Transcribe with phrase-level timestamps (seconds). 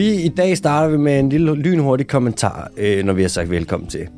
[0.00, 3.50] Vi i dag starter vi med en lille lynhurtig kommentar, øh, når vi har sagt
[3.50, 4.08] velkommen til.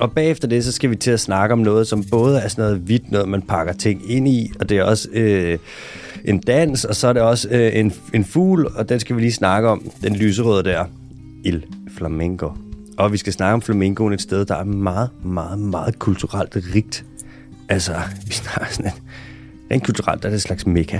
[0.00, 2.64] Og bagefter det, så skal vi til at snakke om noget, som både er sådan
[2.64, 5.58] noget hvidt, noget man pakker ting ind i, og det er også øh,
[6.24, 9.20] en dans, og så er det også øh, en, en fugl, og den skal vi
[9.20, 10.84] lige snakke om, den lyserøde der,
[11.44, 11.64] Il
[11.96, 12.52] Flamenco.
[12.98, 17.04] Og vi skal snakke om flamencoen et sted, der er meget, meget, meget kulturelt rigt.
[17.68, 17.94] Altså,
[18.26, 18.98] vi snakker sådan en,
[19.70, 20.98] rent kulturelt er det et slags mekka.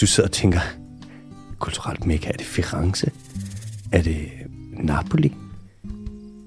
[0.00, 0.60] Du sidder og tænker,
[1.62, 3.10] kulturelt mekka, er det Firenze?
[3.92, 4.16] Er det
[4.72, 5.32] Napoli?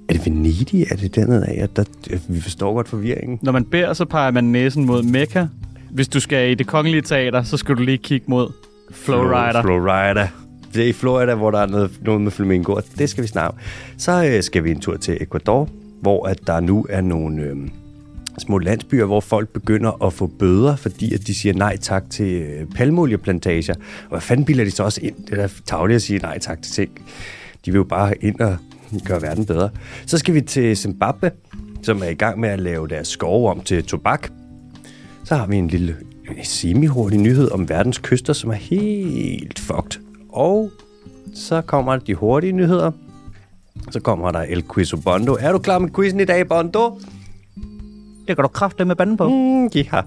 [0.09, 0.87] Er det Venedig?
[0.91, 1.69] Er det dernede af?
[1.69, 1.83] Der,
[2.29, 3.39] vi forstår godt forvirringen.
[3.41, 5.45] Når man beder, så peger man næsen mod Mekka.
[5.91, 8.51] Hvis du skal i det kongelige teater, så skal du lige kigge mod
[8.91, 9.61] Flowrider.
[9.61, 10.27] Flowrider.
[10.73, 13.39] Det er i Florida, hvor der er noget, noget med flamingo, og det skal vi
[13.39, 13.53] om.
[13.97, 15.69] Så øh, skal vi en tur til Ecuador,
[16.01, 17.55] hvor at der nu er nogle øh,
[18.37, 22.41] små landsbyer, hvor folk begynder at få bøder, fordi at de siger nej tak til
[22.41, 23.73] øh, palmolieplantager.
[24.03, 25.15] Og hvad fanden bilder de så også ind?
[25.15, 26.91] Det er da tavligt at sige nej tak til ting.
[27.65, 28.57] De vil jo bare ind og
[29.05, 29.69] gøre verden bedre.
[30.05, 31.31] Så skal vi til Zimbabwe,
[31.83, 34.29] som er i gang med at lave deres skove om til tobak.
[35.23, 35.95] Så har vi en lille
[36.29, 40.01] øh, semi-hurtig nyhed om verdens kyster, som er helt fucked.
[40.29, 40.71] Og
[41.35, 42.91] så kommer de hurtige nyheder.
[43.91, 45.37] Så kommer der El Quizo Bondo.
[45.39, 46.99] Er du klar med quizzen i dag, Bondo?
[48.27, 49.29] Det kan du kræfte med banden på.
[49.29, 50.01] Mm, ja.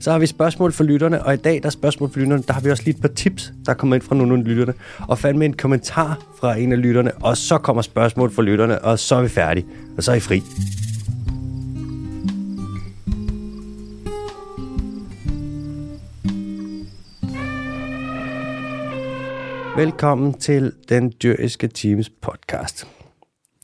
[0.00, 2.52] Så har vi spørgsmål for lytterne, og i dag der er spørgsmål for lytterne, der
[2.52, 4.74] har vi også lige et par tips, der er kommet ind fra nogle af lytterne,
[5.08, 8.78] og fandt med en kommentar fra en af lytterne, og så kommer spørgsmål fra lytterne,
[8.82, 10.42] og så er vi færdige, og så er I fri.
[19.76, 22.88] Velkommen til den dyriske teams podcast.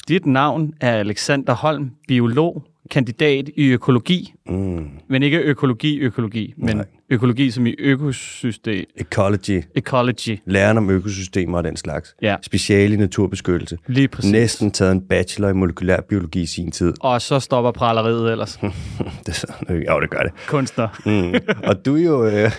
[0.08, 4.34] Dit navn er Alexander Holm, biolog, kandidat i økologi.
[4.46, 4.88] Mm.
[5.08, 6.84] Men ikke økologi, økologi, men Nej.
[7.10, 8.84] økologi som i økosystem.
[8.96, 10.38] Ecology, Ecology.
[10.46, 12.14] læren om økosystemer og den slags.
[12.22, 12.36] Ja.
[12.42, 13.78] Speciale i naturbeskyttelse.
[13.86, 14.32] Lige præcis.
[14.32, 16.94] Næsten taget en bachelor i molekylær biologi i sin tid.
[17.00, 18.56] Og så stopper praleriet ellers.
[19.26, 20.32] Det er sådan, jo, det gør det.
[20.48, 20.88] Kunstner.
[21.06, 21.34] Mm.
[21.64, 22.50] Og du er jo øh,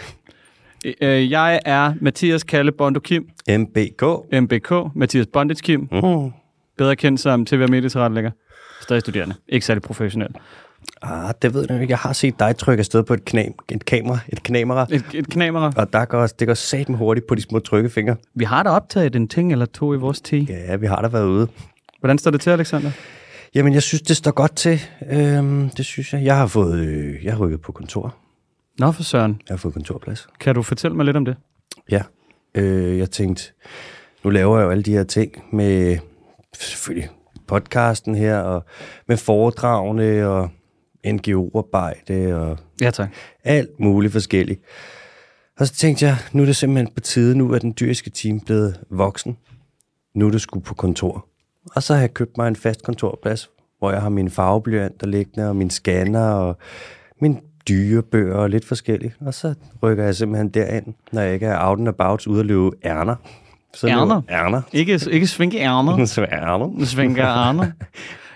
[1.02, 4.04] Øh, Jeg er Mathias Kalle Bondo Kim, MBK.
[4.42, 6.32] MBK, Mathias Bondage Kim, Mm.
[6.78, 8.32] bedre kendt som TV- og medietilrettelægger.
[8.84, 9.36] Stadig studerende.
[9.48, 10.30] Ikke særlig professionel.
[11.02, 11.92] Ah, det ved jeg ikke.
[11.92, 15.28] Jeg har set dig trykke afsted på et, knam, et kamera, et kamera, Et, et
[15.30, 15.72] knamera.
[15.78, 18.16] og der går, det går satme hurtigt på de små trykkefingre.
[18.36, 20.38] Vi har da optaget en ting eller to i vores te.
[20.38, 21.48] Ja, vi har da været ude.
[22.00, 22.92] Hvordan står det til, Alexander?
[23.56, 24.82] Jamen, jeg synes, det står godt til.
[25.12, 26.24] Øhm, det synes jeg.
[26.24, 28.16] Jeg har fået, øh, jeg har rykket på kontor.
[28.80, 29.32] Nå for søren.
[29.50, 30.28] Jeg har fået kontorplads.
[30.40, 31.36] Kan du fortælle mig lidt om det?
[31.92, 32.02] Ja.
[32.56, 33.44] Øh, jeg tænkte,
[34.24, 35.98] nu laver jeg jo alle de her ting med
[36.60, 37.10] selvfølgelig
[37.48, 38.64] podcasten her, og
[39.08, 40.50] med foredragene, og
[41.08, 43.10] NGO-arbejde, og Ja, tak.
[43.44, 44.62] alt muligt forskelligt.
[45.60, 48.40] Og så tænkte jeg, nu er det simpelthen på tide, nu er den dyriske team
[48.40, 49.38] blevet voksen.
[50.16, 51.26] Nu er det sgu på kontor.
[51.76, 53.50] Og så har jeg købt mig en fast kontorplads,
[53.80, 56.58] hvor jeg har min farveblyant der liggende, og min scanner, og
[57.22, 59.16] min dyrebøger og lidt forskelligt.
[59.22, 59.54] Og så
[59.84, 63.16] rykker jeg simpelthen derind, når jeg ikke er out and about ude at løbe ærner.
[63.74, 64.22] Så Ærner?
[64.30, 64.62] Ærner.
[64.74, 66.06] Ikke, ikke svinke ærner.
[66.06, 66.86] Så ærner.
[66.86, 67.66] Svinke ærner.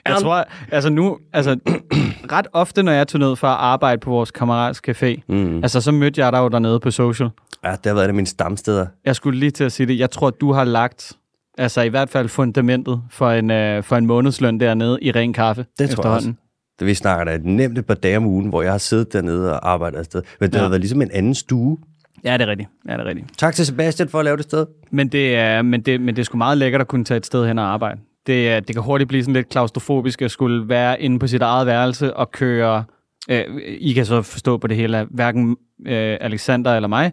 [0.08, 1.60] Jeg tror, altså nu, altså
[2.32, 5.58] ret ofte, når jeg tog ned for at arbejde på vores kammerats café, Mm.
[5.64, 7.30] altså så mødte jeg dig jo dernede på social.
[7.64, 8.86] Ja, det har været et af mine stamsteder.
[9.06, 10.00] Jeg skulle lige til at sige det.
[10.00, 11.14] Jeg tror, du har lagt,
[11.58, 15.66] altså i hvert fald fundamentet for en, øh, for en månedsløn dernede i ren kaffe
[15.80, 16.34] Det tror jeg også.
[16.80, 19.54] Det vi snakker da nemt et par dage om ugen, hvor jeg har siddet dernede
[19.54, 20.22] og arbejdet afsted.
[20.40, 20.62] Men det Ja.
[20.62, 21.78] har været ligesom en anden stue.
[22.24, 22.70] Ja, det er rigtigt.
[22.88, 23.38] Ja, det er rigtigt.
[23.38, 24.66] Tak til Sebastian for at lave det sted.
[24.92, 27.26] Men det er, men det, men det er sgu meget lækkert at kunne tage et
[27.26, 28.00] sted hen og arbejde.
[28.28, 31.42] Det, er- det kan hurtigt blive sådan lidt klaustrofobisk at skulle være inde på sit
[31.42, 32.84] eget værelse og køre...
[33.30, 33.44] Øh,
[33.80, 35.50] I kan så forstå på det hele, at hverken
[35.88, 37.12] øh, Alexander eller mig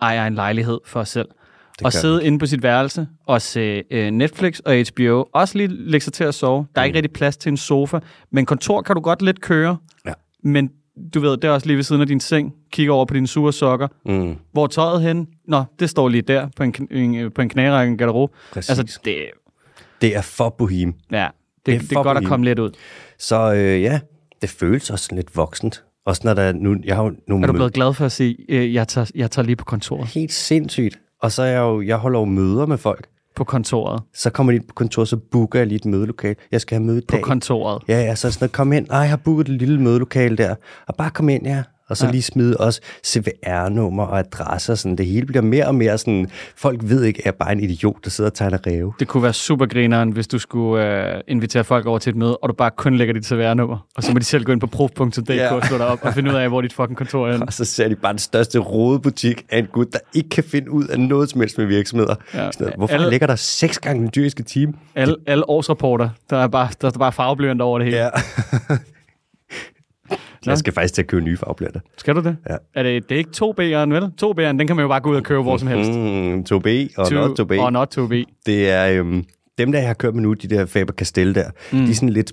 [0.00, 1.28] ejer en lejlighed for os selv.
[1.78, 5.24] Det Og sidde inde på sit værelse og se øh, Netflix og HBO.
[5.34, 6.66] Også lige lægge sig til at sove.
[6.74, 7.98] Der er ikke rigtig plads til en sofa.
[8.30, 9.76] Men kontor kan du godt lidt køre.
[10.06, 10.12] Ja.
[10.44, 10.70] Men
[11.14, 12.52] du ved, det er også lige ved siden af din seng.
[12.76, 13.88] Kigger over på dine sure sokker.
[14.06, 15.26] Mm, Hvor er tøjet hen?
[15.48, 18.32] Nå, det står lige der på en, en, på en knærække, en garderobe.
[18.52, 18.78] præcis.
[18.78, 19.16] Altså, det,
[20.00, 20.94] det er for bohem.
[21.12, 22.70] ja, det, Det er det, er godt at komme lidt ud.
[23.18, 24.00] Så øh, ja,
[24.42, 25.84] det føles også lidt voksent.
[26.06, 28.12] Også når der er nu, jeg har jo nogle Er du blevet glad for at
[28.12, 30.08] sige, øh, jeg tager, jeg tager lige på kontoret?
[30.08, 30.98] helt sindssygt.
[31.22, 33.06] Og så er jeg jo, jeg holder jo møder med folk.
[33.36, 34.02] På kontoret.
[34.14, 36.34] Så kommer de på kontor, så booker jeg lige et mødelokale.
[36.52, 37.22] Jeg skal have møde i På dag.
[37.22, 37.82] kontoret.
[37.88, 38.86] Ja, ja, så sådan noget, kom ind.
[38.90, 40.54] Ej, jeg har booket et lille mødelokale der.
[40.86, 41.62] Og bare kom ind, ja.
[41.88, 42.12] Og så Ja.
[42.12, 44.74] lige smide også CVR-nummer og adresser.
[44.74, 44.96] Sådan.
[44.98, 47.60] Det hele bliver mere og mere sådan, folk ved ikke, at jeg er bare en
[47.60, 48.92] idiot, der sidder og tegner ræve.
[49.00, 52.36] Det kunne være super grineren, hvis du skulle øh, invitere folk over til et møde,
[52.36, 54.66] og du bare kun lægger dit CVR-nummer, og så må de selv gå ind på
[54.66, 55.54] prof.dk Ja.
[55.54, 57.40] og slå dig op og finde ud af, hvor dit fucking kontor er.
[57.40, 60.70] Og så ser de bare den største rodebutik af en gut, der ikke kan finde
[60.70, 62.14] ud af noget som helst med virksomheder.
[62.34, 62.50] Ja.
[62.52, 64.72] Sådan Hvorfor Alle- ligger der seks gange den dyriske time?
[64.94, 67.98] Alle, alle årsrapporter, der er bare, der er bare farveblyanter over det hele.
[67.98, 68.08] Ja.
[70.50, 71.80] jeg skal faktisk til at købe nye farveblyanter.
[71.96, 72.36] Skal du det?
[72.50, 72.56] Ja.
[72.74, 74.02] Er det, det er ikke 2B'eren, vel?
[74.22, 75.90] 2B'eren, den kan man jo bare gå ud og købe hvor som helst.
[75.90, 77.60] Mm, 2B og To- not 2B.
[77.60, 78.24] Og not 2B.
[78.46, 79.24] Det er øhm,
[79.58, 81.84] dem, der jeg har kørt med nu, de der Faber-Castell der, mm.
[81.84, 82.32] de er sådan lidt...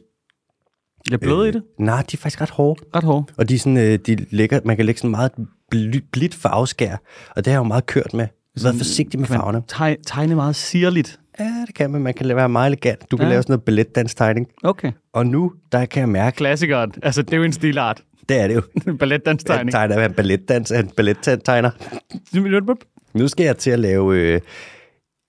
[1.11, 1.63] Er bløde i det.
[1.79, 2.81] Nej, de er faktisk ret hårde.
[2.95, 3.25] Ret hårde.
[3.37, 5.31] Og de er sådan, øh, de lægger, man kan lægge sådan meget
[5.71, 6.95] bly- blidt farveskær,
[7.29, 8.27] og det har jeg jo meget kørt med.
[8.63, 9.97] Vær forsigtig med farverne.
[10.05, 11.19] tegne meget sirligt.
[11.39, 12.01] Ja, det kan man.
[12.01, 13.11] Man kan være meget elegant.
[13.11, 13.29] Du kan Ja.
[13.29, 14.47] lave sådan noget balletdanstegning.
[14.63, 14.91] Okay.
[15.13, 16.91] Og nu, der kan jeg mærke, Klassikeren.
[17.03, 18.03] Altså, det er jo en stilart.
[18.29, 18.61] det er det jo.
[18.87, 19.65] En balletdanstegning.
[19.65, 21.71] Jeg tegner en balletdans, en ballettegner.
[23.13, 24.15] Nu skal jeg til at lave...
[24.17, 24.41] Øh,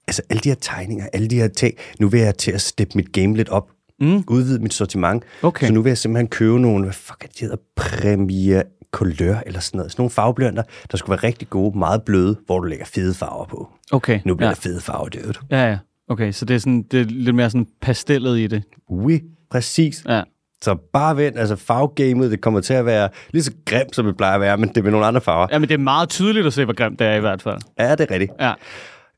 [0.08, 1.74] altså, alle de her tegninger, alle de her ting.
[2.00, 3.70] Nu vil jeg til at steppe mit game lidt op.
[4.00, 4.24] Mm.
[4.28, 5.22] Udvide mit sortiment.
[5.42, 5.66] Okay.
[5.66, 7.56] Så nu vil jeg simpelthen købe nogle, hvad fuck er det, de hedder?
[7.76, 8.62] Premier
[8.92, 9.92] Couleur eller sådan noget.
[9.92, 13.44] Sådan nogle farveblyanter, der skulle være rigtig gode, meget bløde, hvor du lægger fede farver
[13.44, 13.68] på.
[13.92, 14.20] Okay.
[14.24, 14.54] Nu bliver ja.
[14.54, 15.18] der fede farver, du.
[15.50, 15.78] Ja, ja.
[16.08, 18.62] Okay, så det er, sådan, det er lidt mere sådan pastellet i det.
[18.90, 19.20] Oui,
[19.50, 20.04] præcis.
[20.08, 20.22] Ja.
[20.62, 24.16] Så bare vent, altså farvegamet, det kommer til at være lige så grimt, som det
[24.16, 25.46] plejer at være, men det er med nogle andre farver.
[25.52, 27.58] ja, men det er meget tydeligt at se, hvor grimt det er i hvert fald.
[27.78, 28.32] Ja, det er rigtigt.
[28.40, 28.52] Ja.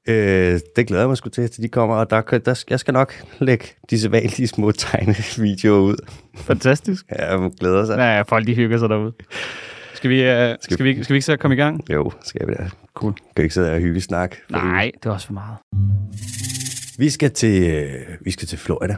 [0.08, 2.94] Øh, det glæder jeg mig sgu til, til de kommer, og der, der, jeg skal
[2.94, 5.96] nok lægge disse vanlige små tegnevideoer ud.
[6.36, 7.04] Fantastisk.
[7.18, 7.96] Ja, jeg glæder sig.
[7.98, 9.12] Ja, folk de hygger sig derude.
[9.94, 11.92] Skal vi, uh, skal, vi, skal vi ikke så komme i gang?
[11.92, 12.68] Jo, skal vi da.
[12.94, 13.14] Cool.
[13.36, 14.36] Kan ikke sidde og hygge snak.
[14.50, 15.56] Nej, det er også for meget.
[16.98, 18.96] Vi skal til, øh, vi skal til Florida.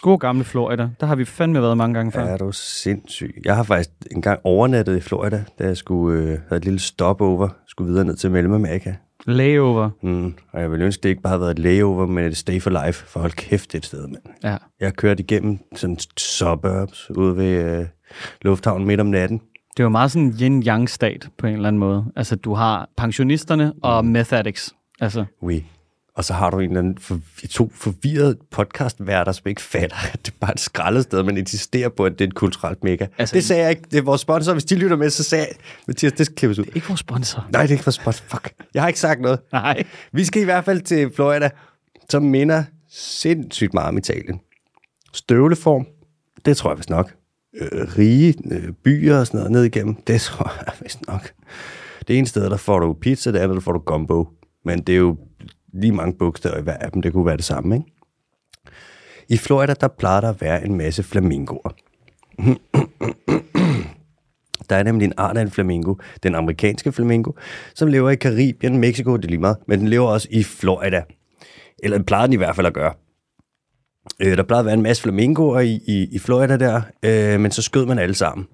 [0.00, 0.88] God gamle Florida.
[1.00, 2.24] Der har vi fandme været mange gange før.
[2.24, 3.42] Er du sindssyg?
[3.44, 7.48] Jeg har faktisk engang overnattet i Florida, da jeg skulle øh, have et lille stopover,
[7.66, 8.94] skulle videre ned til Mellemamerika.
[9.26, 9.90] Layover.
[10.02, 12.60] Mm, og jeg ville ønske, det ikke bare havde været et layover, men et stay
[12.60, 14.22] for life, for hold kæft, det er et sted, mand.
[14.42, 14.48] Ja.
[14.80, 17.86] Jeg har kørt igennem sådan suburbs ude ved øh,
[18.42, 19.38] lufthavnen midt om natten.
[19.76, 22.04] Det er jo meget sådan en yin-yang-stat på en eller anden måde.
[22.16, 24.74] Altså, du har pensionisterne og meth addicts.
[25.00, 25.64] Altså, Oui.
[26.16, 27.20] Og så har du en eller anden for,
[27.50, 32.04] to forvirrede podcastværter, som ikke fatter, at det er bare et skraldested, men insisterer på,
[32.06, 33.06] at det er et kulturelt mega.
[33.18, 33.82] Altså- det sagde jeg ikke.
[33.90, 34.52] Det er vores sponsor.
[34.52, 35.54] Hvis de lytter med, så sagde jeg,
[35.86, 36.64] Mathias, det skal klippes ud.
[36.74, 37.46] ikke vores sponsor.
[37.52, 38.24] Nej, det er ikke vores sponsor.
[38.28, 38.52] Fuck.
[38.74, 39.38] Jeg har ikke sagt noget.
[39.52, 39.82] Nej.
[40.12, 41.50] Vi skal i hvert fald til Florida,
[42.10, 44.40] som minder sindssygt meget om Italien.
[45.12, 45.86] Støvleform,
[46.44, 47.12] det tror jeg vist nok.
[47.60, 47.68] Øh,
[47.98, 51.32] rige øh, byer og sådan noget ned igennem, det tror jeg vist nok.
[52.08, 54.28] Det ene sted, der får du pizza, det andet, der får du gumbo.
[54.64, 55.16] Men det er jo
[55.74, 57.86] lige mange bogstaver i hver af dem, det kunne være det samme, ikke?
[59.28, 61.74] I Florida, der plejer der at være en masse flamingoer.
[64.70, 67.32] Der er nemlig en art af en flamingo, den amerikanske flamingo,
[67.74, 71.02] som lever i Karibien, Mexico, det er lige meget, men den lever også i Florida.
[71.82, 72.92] Eller det plejer den i hvert fald at gøre.
[74.20, 77.50] Øh, der plejede at være en masse flamingoer i, i, i Florida der, øh, men
[77.50, 78.46] så skød man alle sammen.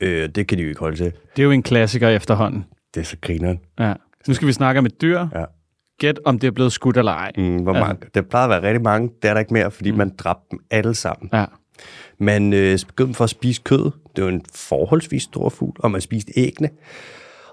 [0.00, 1.12] Øh, det kan de jo ikke holde til.
[1.36, 2.64] Det er jo en klassiker efterhånden.
[2.94, 3.60] Det er så grineren.
[3.78, 3.94] Ja.
[4.28, 5.26] Nu skal vi snakke om et dyr.
[5.34, 5.44] Ja.
[5.98, 7.32] Gæt, om det er blevet skudt eller ej.
[7.36, 7.86] Mm, hvor Altså.
[7.86, 9.96] mange, det plejede at være rigtig mange, det er der ikke mere, fordi mm.
[9.96, 11.30] man dræbte dem alle sammen.
[11.32, 11.44] Ja.
[12.18, 13.90] Man øh, begyndte for at spise kød.
[14.16, 16.70] Det var en forholdsvis stor fugl, og man spiste æggene.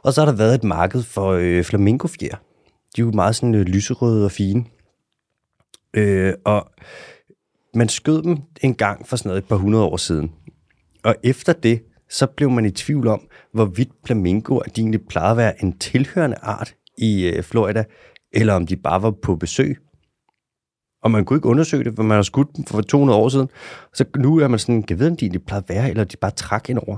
[0.03, 2.35] Og så har der været et marked for øh, flamingofjer.
[2.95, 4.65] De er jo meget sådan øh, lyserøde og fine.
[5.93, 6.69] Øh, og
[7.75, 10.31] man skød dem en gang for sådan noget et par hundrede år siden.
[11.03, 13.21] Og efter det, så blev man i tvivl om,
[13.53, 17.83] hvorvidt flamingoer de egentlig plejede at være en tilhørende art i øh, Florida,
[18.33, 19.77] eller om de bare var på besøg.
[21.03, 23.49] Og man kunne ikke undersøge det, for man har skudt dem for 200 år siden.
[23.93, 26.17] Så nu er man sådan, jeg ved, om de egentlig plejede at være, eller de
[26.17, 26.97] bare trak ind over.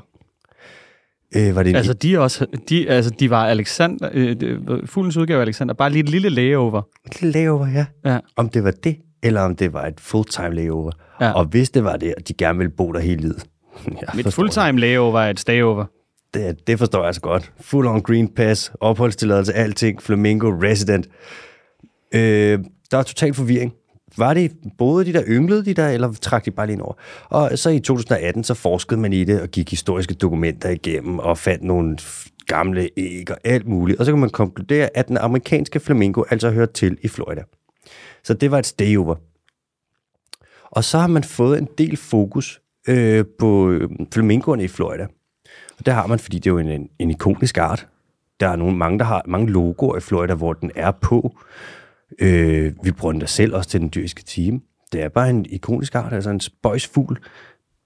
[1.35, 5.17] Øh, var det en Altså, de, også, de, altså, de var Alexander, øh, det- fuglens
[5.17, 6.81] udgave af Alexander, bare lige et lille layover.
[7.05, 7.85] et lille layover, ja.
[8.05, 8.19] Ja.
[8.35, 10.91] Om det var det, eller om det var et fulltime layover.
[11.21, 11.31] Ja.
[11.31, 13.43] Og hvis det var det, og de gerne ville bo der hele livet.
[14.01, 15.85] Jeg Mit fulltime layover er et stayover.
[16.35, 17.53] Det, det forstår jeg altså godt.
[17.61, 21.07] Full on green pass, opholdstilladelse, alting, flamingo, resident.
[22.13, 22.59] Øh,
[22.91, 23.73] der er total forvirring.
[24.17, 26.93] Var det, både de der, ynglede de der, eller trak de bare lige ind over?
[27.29, 31.37] Og så i 2018, så forskede man i det, og gik historiske dokumenter igennem, og
[31.37, 31.97] fandt nogle
[32.47, 33.99] gamle æg og alt muligt.
[33.99, 37.43] Og så kan man konkludere, at den amerikanske flamingo altså hører til i Florida.
[38.23, 39.15] Så det var et stayover.
[40.71, 45.07] Og så har man fået en del fokus øh, på øh, flamingoerne i Florida.
[45.77, 47.87] Og det har man, fordi det er jo en, en, en ikonisk art.
[48.39, 51.37] Der er nogle, mange, der har mange logoer i Florida, hvor den er på.
[52.19, 54.59] Øh, vi bruger den selv også til den dyriske time.
[54.91, 57.17] Det er bare en ikonisk art, altså en spøjsfugl.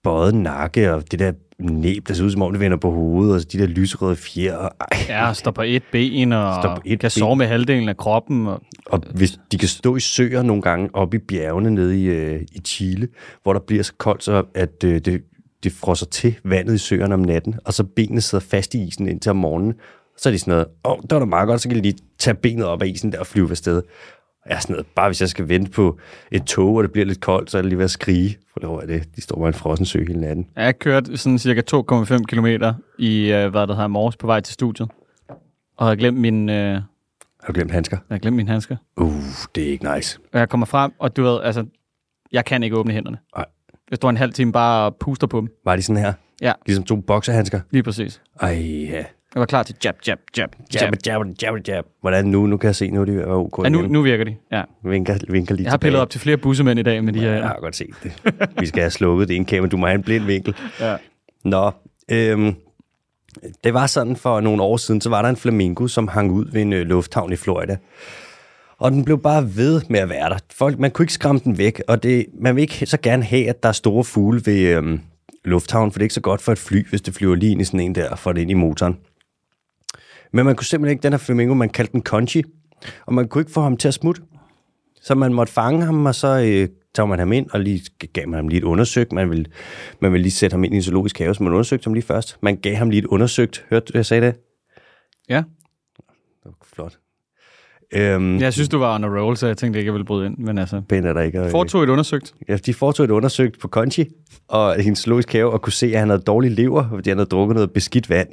[0.03, 3.35] bøjet nakke, og det der næb, der ser ud som om det vender på hovedet,
[3.35, 4.55] og de der lysrøde fjer.
[4.55, 4.97] Og, ej.
[5.09, 7.09] Ja, står på et ben, og Står på et kan ben.
[7.09, 8.47] sove med halvdelen af kroppen.
[8.47, 12.05] Og, Og hvis de kan stå i søer nogle gange oppe i bjergene nede i,
[12.05, 13.07] øh, i Chile,
[13.43, 15.21] hvor der bliver så koldt, så at øh, det,
[15.63, 19.07] det frosser til vandet i søerne om natten, og så benene sidder fast i isen
[19.07, 19.73] indtil om morgenen.
[20.17, 21.81] Så er de sådan noget, åh, oh, det var da meget godt, så kan de
[21.81, 23.81] lige tage benet op af isen der og flyve afsted.
[24.45, 25.99] Jeg er sådan noget, bare hvis jeg skal vente på
[26.31, 28.37] et tog, og det bliver lidt koldt, så er det lige ved at skrige.
[28.53, 30.47] For hvor er det, de står bare i en frossen sø hele natten.
[30.55, 32.45] jeg har kørt sådan cirka 2,5 km
[32.99, 34.89] i, øh, hvad der hedder, morges på vej til studiet.
[35.77, 36.73] Og havde glemt min, øh, jeg
[37.43, 37.97] Har du glemt handsker?
[38.09, 38.77] havde glemt mine handsker.
[38.97, 39.13] Uh,
[39.55, 40.19] det er ikke nice.
[40.33, 41.65] Og jeg kommer frem, og du ved, altså,
[42.31, 43.17] jeg kan ikke åbne hænderne.
[43.35, 43.45] Nej.
[43.91, 45.47] Jeg står en halv time bare og puster på dem.
[45.65, 46.13] Var de sådan her?
[46.41, 47.59] Ja, Ligesom to bokserhandsker?
[47.71, 48.21] lige præcis.
[48.41, 48.49] Ej,
[48.91, 49.03] ja.
[49.35, 50.81] Jeg var klar til jab, jab, jab, jab.
[50.81, 51.85] Jab, jab, jab, jab.
[52.01, 52.45] Hvordan nu?
[52.47, 54.35] Nu kan jeg se, nu er de ok Ja, nu, nu virker de.
[54.51, 54.63] Ja.
[54.83, 56.01] Vinker, vinker lige Jeg har pillet tilbage.
[56.01, 57.31] op til flere bussemænd i dag med de her.
[57.33, 58.13] Jeg har godt set det.
[58.59, 59.69] Vi skal have slukket det ene kamera.
[59.69, 60.55] Du må have en blind vinkel.
[60.79, 60.95] Ja.
[61.45, 61.71] Nå,
[62.11, 62.55] øhm,
[63.63, 66.45] det var sådan for nogle år siden, så var der en flamingo, som hang ud
[66.51, 67.77] ved en øh, lufthavn i Florida.
[68.79, 70.37] Og den blev bare ved med at være der.
[70.51, 73.49] Folk, man kunne ikke skræmme den væk, og det, man vil ikke så gerne have,
[73.49, 75.01] at der er store fugle ved øhm,
[75.45, 77.61] lufthavnen, for det er ikke så godt for et fly, hvis det flyver lige ind
[77.61, 78.97] i sådan en der, og får det ind i motoren.
[80.33, 82.43] Men man kunne simpelthen ikke, den her flamingo, man kaldte den Conchi,
[83.05, 84.21] og man kunne ikke få ham til at smutte.
[85.01, 87.81] Så man måtte fange ham, og så øh, tog man ham ind, og lige
[88.13, 89.11] gav man ham lige et undersøgt.
[89.11, 89.45] Man ville,
[90.01, 92.05] man ville lige sætte ham ind i en zoologisk have, så man undersøgte ham lige
[92.05, 92.37] først.
[92.41, 93.65] Man gav ham lige et undersøgt.
[93.69, 94.35] Hørte du, jeg sagde det?
[95.29, 95.43] ja.
[97.95, 98.39] Øhm.
[98.39, 100.37] Jeg synes, du var on a roll, så jeg tænkte ikke, jeg ville bryde ind.
[100.37, 101.41] Men altså, Pænt er der ikke.
[101.41, 102.33] Og, foretog et undersøgt.
[102.49, 104.05] ja, de foretog et undersøgt på Conchi,
[104.47, 107.29] og hendes zoologisk have, og kunne se, at han havde dårlig lever, fordi han havde
[107.29, 108.27] drukket noget beskidt vand.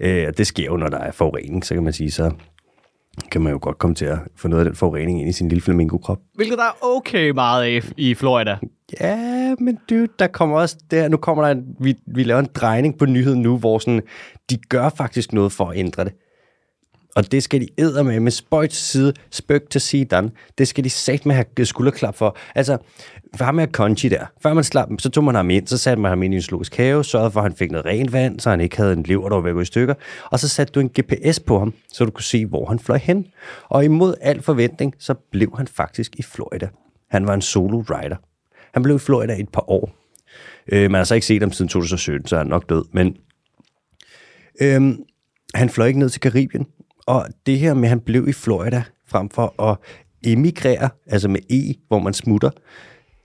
[0.00, 2.30] Øh, og det sker jo, når der er forurening, så kan man sige, så
[3.30, 5.48] kan man jo godt komme til at få noget af den forurening ind i sin
[5.48, 6.18] lille flamingo-krop.
[6.34, 8.56] Hvilket der er okay meget af i Florida.
[9.00, 12.48] Ja, men dude, der kommer også der, nu kommer der en, vi, vi laver en
[12.54, 14.02] drejning på nyheden nu, hvor sådan,
[14.50, 16.12] de gør faktisk noget for at ændre det.
[17.16, 20.30] Og det skal de æder med, med spøj til side, spøg til sidan.
[20.58, 22.36] Det skal de sagt med at have skulderklap for.
[22.54, 22.78] Altså,
[23.36, 26.00] for ham med Conchi der, før man slap, så tog man ham ind, så satte
[26.00, 28.40] man ham ind i en zoologisk have, sørgede for, at han fik noget rent vand,
[28.40, 29.94] så han ikke havde en lever, der var ved at gå i stykker.
[30.24, 32.98] Og så satte du en GPS på ham, så du kunne se, hvor han fløj
[32.98, 33.26] hen.
[33.68, 36.68] Og imod al forventning, så blev han faktisk i Florida.
[37.10, 38.16] Han var en solo rider.
[38.74, 39.90] Han blev i Florida i et par år.
[40.72, 42.84] Øh, man har så ikke set ham siden 2017, så er han nok død.
[42.92, 43.16] Men
[44.62, 44.94] øh,
[45.54, 46.66] han fløj ikke ned til Karibien.
[47.06, 49.76] Og det her med, at han blev i Florida, frem for at
[50.24, 52.50] emigrere, altså med E, hvor man smutter,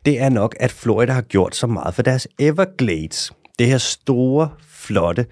[0.05, 3.31] det er nok, at Florida har gjort så meget for deres Everglades.
[3.59, 5.25] Det her store, flotte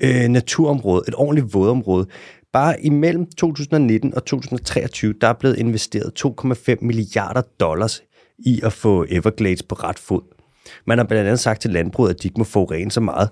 [0.00, 2.06] øh, naturområde, et ordentligt vådområde.
[2.52, 8.02] Bare imellem 2019 og 2023, der er blevet investeret 2,5 milliarder dollars
[8.38, 10.37] i at få Everglades på ret fod.
[10.86, 13.28] Man har blandt andet sagt til landbruget, at de ikke må forurene så meget,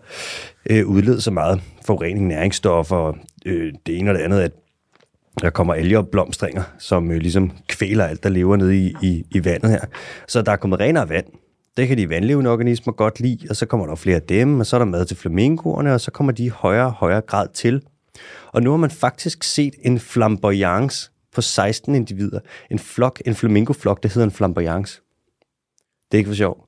[0.70, 3.16] øh, udlede så meget forurening, næringsstoffer, og,
[3.46, 4.52] øh, det ene og det andet, at
[5.40, 9.24] der kommer alger og blomstringer, som øh, ligesom kvæler alt, der lever nede i, i,
[9.30, 9.80] i vandet her.
[10.28, 11.26] Så der er kommet renere vand.
[11.76, 14.66] Det kan de vandlevende organismer godt lide, og så kommer der flere af dem, og
[14.66, 17.48] så er der mad til flamingoerne, og så kommer de i højere og højere grad
[17.54, 17.82] til.
[18.52, 22.40] Og nu har man faktisk set en flamboyance på 16 individer.
[22.70, 25.00] En flok, en flamingoflok, det hedder en flamboyance.
[26.12, 26.66] Det er ikke for sjov.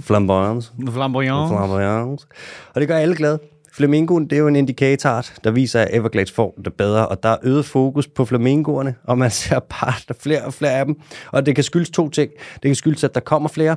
[0.00, 0.72] Flamboyance.
[0.90, 1.48] Flamboyant.
[1.48, 2.26] Flamboyance.
[2.74, 3.38] Og det gør alle glade.
[3.72, 7.28] Flamingoen, det er jo en indikator, der viser, at Everglades får det bedre, og der
[7.28, 10.84] er øget fokus på flamingoerne, og man ser bare, der er flere og flere af
[10.84, 11.00] dem.
[11.32, 12.30] Og det kan skyldes to ting.
[12.54, 13.76] Det kan skyldes, at der kommer flere,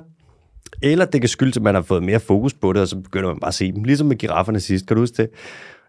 [0.82, 3.30] eller det kan skyldes, at man har fået mere fokus på det, og så begynder
[3.30, 3.84] man bare at se dem.
[3.84, 5.30] Ligesom med girafferne sidst, kan du huske det?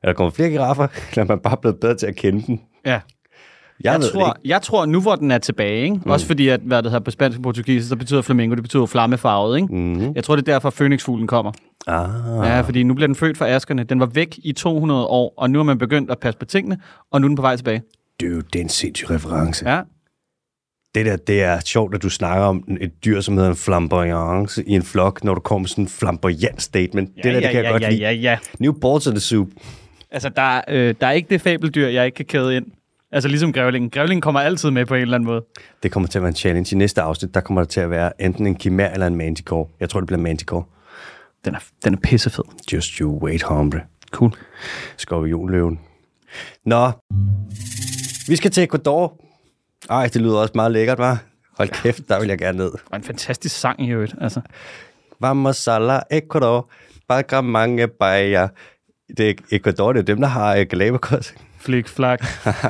[0.03, 2.59] Er der kommer flere giraffer, eller er man bare blevet bedre til at kende dem?
[2.87, 3.00] Ja.
[3.85, 5.97] Jeg, Jeg, tror, det jeg tror, nu hvor den er tilbage, ikke?
[6.05, 6.11] Mm.
[6.11, 8.87] også fordi, at hvad det hedder på spansk og portugisisk, så betyder flamingo, det betyder
[8.87, 9.57] flammefarvet.
[9.57, 9.75] Ikke?
[9.75, 10.15] Mm.
[10.15, 11.53] Jeg tror, det er derfor, Phoenixfuglen kommer.
[11.87, 12.09] Ah.
[12.47, 13.85] Ja, fordi nu bliver den født fra askerne.
[13.85, 16.79] Den var væk i 200 år, og nu er man begyndt at passe på tingene,
[17.13, 17.83] og nu er den på vej tilbage.
[18.21, 19.71] Dude, det er en sindssyg reference.
[19.71, 19.81] Ja.
[20.95, 24.65] Det der, det er sjovt, at du snakker om et dyr, som hedder en flamboyance
[24.67, 27.11] i en flok, når du kommer med sådan en flamboyant statement.
[27.17, 28.01] Ja, det der, det ja, kan jeg ja, godt ja, lide.
[28.01, 28.39] ja, ja.
[28.59, 29.49] New balls in the soup.
[30.11, 32.67] Altså, der, er, øh, der er ikke det fabeldyr, jeg ikke kan kæde ind.
[33.12, 33.90] Altså, ligesom grævlingen.
[33.90, 35.45] Grævlingen kommer altid med på en eller anden måde.
[35.83, 36.75] Det kommer til at være en challenge.
[36.75, 39.67] I næste afsnit, der kommer der til at være enten en chimær eller en manticore.
[39.81, 40.64] Jeg tror, det bliver manticore.
[41.45, 42.45] Den er, den er pissefed.
[42.73, 43.81] Just you wait, hombre.
[44.11, 44.33] Cool.
[44.97, 45.81] Skorpionløven.
[46.64, 46.90] Nå,
[48.29, 49.21] vi skal til Ecuador.
[49.90, 51.23] Ej, det lyder også meget lækkert, var.
[51.57, 52.71] Hold kæft, der vil jeg gerne ned.
[52.90, 54.14] Og en fantastisk sang i øvrigt.
[54.21, 54.40] Altså.
[55.21, 56.71] Vamos a la Ecuador,
[57.09, 58.49] bagra mange bajer.
[59.17, 61.35] Det er Ecuador, det er dem, der har øh, Galapagos.
[61.61, 62.25] Flik, flak.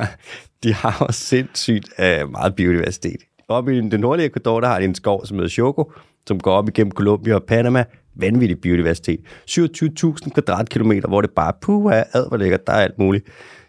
[0.63, 3.21] de har også sindssygt uh, meget biodiversitet.
[3.47, 5.91] Oppe i det nordlige Ecuador, der har de en skov, som hedder Choco.
[6.27, 7.83] som går op igennem Colombia og Panama.
[8.15, 9.19] Vanvittig biodiversitet.
[9.49, 13.25] 27.000 kvadratkilometer, hvor det bare puha, ad hvor lækkert, der er alt muligt.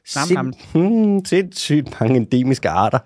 [0.06, 2.98] Sam, hmm, sindssygt mange endemiske arter.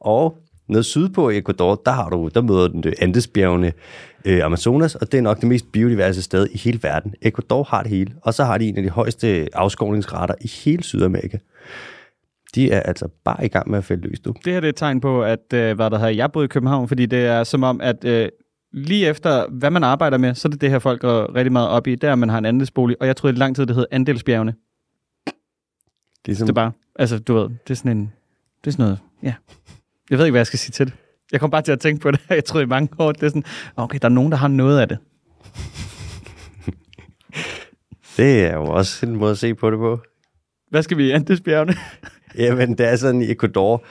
[0.00, 0.38] Og
[0.68, 3.72] nede sydpå i Ecuador, der, har du, der møder den Andesbjergene
[4.24, 7.14] øh, Amazonas, og det er nok det mest biodiverse sted i hele verden.
[7.22, 10.82] Ecuador har det hele, og så har de en af de højeste afskovningsrater i hele
[10.82, 11.38] Sydamerika.
[12.54, 14.34] De er altså bare i gang med at fælde løs nu.
[14.44, 16.48] Det her det er et tegn på, at øh, hvad der hedder, jeg boede i
[16.48, 18.28] København, fordi det er som om, at øh,
[18.72, 21.68] lige efter, hvad man arbejder med, så er det det her, folk går rigtig meget
[21.68, 21.94] op i.
[21.94, 24.54] Der man har en andelsbolig, og jeg troede i lang tid, det hed Andelsbjergene.
[26.26, 28.12] Ligesom, Det er bare, altså du ved, det er sådan en,
[28.64, 29.34] det er sådan noget, ja.
[30.10, 30.94] Jeg ved ikke, hvad jeg skal sige til det.
[31.32, 33.28] Jeg kom bare til at tænke på det, jeg troede i mange år, det er
[33.28, 33.44] sådan,
[33.76, 34.98] okay, der er nogen, der har noget af det.
[38.16, 40.00] det er jo også en måde at se på det på.
[40.70, 41.74] Hvad skal vi i Andelsbjergene?
[42.38, 43.84] Jamen, det er sådan i Ecuador,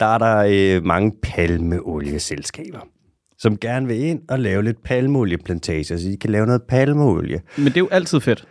[0.00, 2.80] der er der øh, mange palmeolieselskaber,
[3.38, 7.40] som gerne vil ind og lave lidt palmeolieplantager, så de kan lave noget palmeolie.
[7.56, 8.44] Men det er jo altid fedt.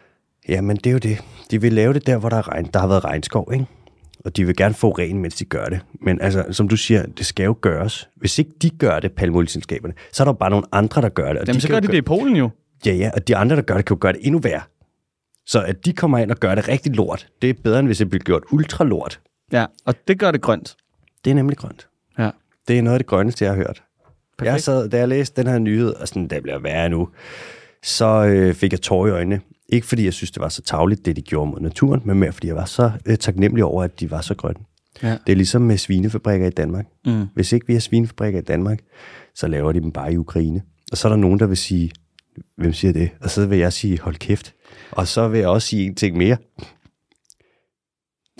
[0.50, 1.24] Jamen, det er jo det.
[1.52, 3.66] De vil lave det der, hvor der, er regn, der har været regnskov, ikke?
[4.28, 5.80] Og de vil gerne få ren, mens de gør det.
[6.02, 8.10] Men altså, som du siger, det skal jo gøres.
[8.16, 11.34] Hvis ikke de gør det, palmeolieselskaberne, så er der jo bare nogle andre, der gør
[11.34, 11.42] det.
[11.42, 12.50] Og Jamen, så kan gør de det i Polen jo.
[12.86, 14.62] Ja, ja, og de andre, der gør det, kan jo gøre det endnu værre.
[15.46, 17.98] Så at de kommer ind og gør det rigtig lort, det er bedre, end hvis
[17.98, 19.20] det bliver gjort ultra lort.
[19.52, 20.76] Ja, og det gør det grønt.
[21.26, 21.88] Det er nemlig grønt.
[22.20, 22.30] Ja.
[22.68, 23.84] Det er noget af det grønneste, jeg har hørt.
[24.38, 24.54] Perfekt.
[24.54, 27.10] Jeg sad, da jeg læste den her nyhed, og sådan, der bliver værre nu,
[27.84, 29.42] så øh, fik jeg tårer i øjnene.
[29.70, 32.32] Ikke fordi jeg synes, det var så tavligt, det de gjorde mod naturen, men mere
[32.32, 34.60] fordi jeg var så øh, taknemmelig over, at de var så grønne.
[35.04, 35.12] Ja.
[35.12, 36.86] Det er ligesom med svinefabrikker i Danmark.
[37.06, 37.26] Mm.
[37.34, 38.80] Hvis ikke vi har svinefabrikker i Danmark,
[39.36, 40.62] så laver de dem bare i Ukraine.
[40.92, 41.92] Og så er der nogen, der vil sige,
[42.58, 43.10] hvem siger det?
[43.22, 44.54] Og så vil jeg sige, hold kæft.
[44.92, 46.38] Og så vil jeg også sige en ting mere.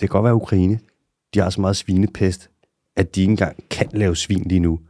[0.00, 0.78] kan godt være Ukraine.
[1.34, 2.50] De har så meget svinepest,
[2.96, 4.80] at de ikke engang kan lave svin lige nu.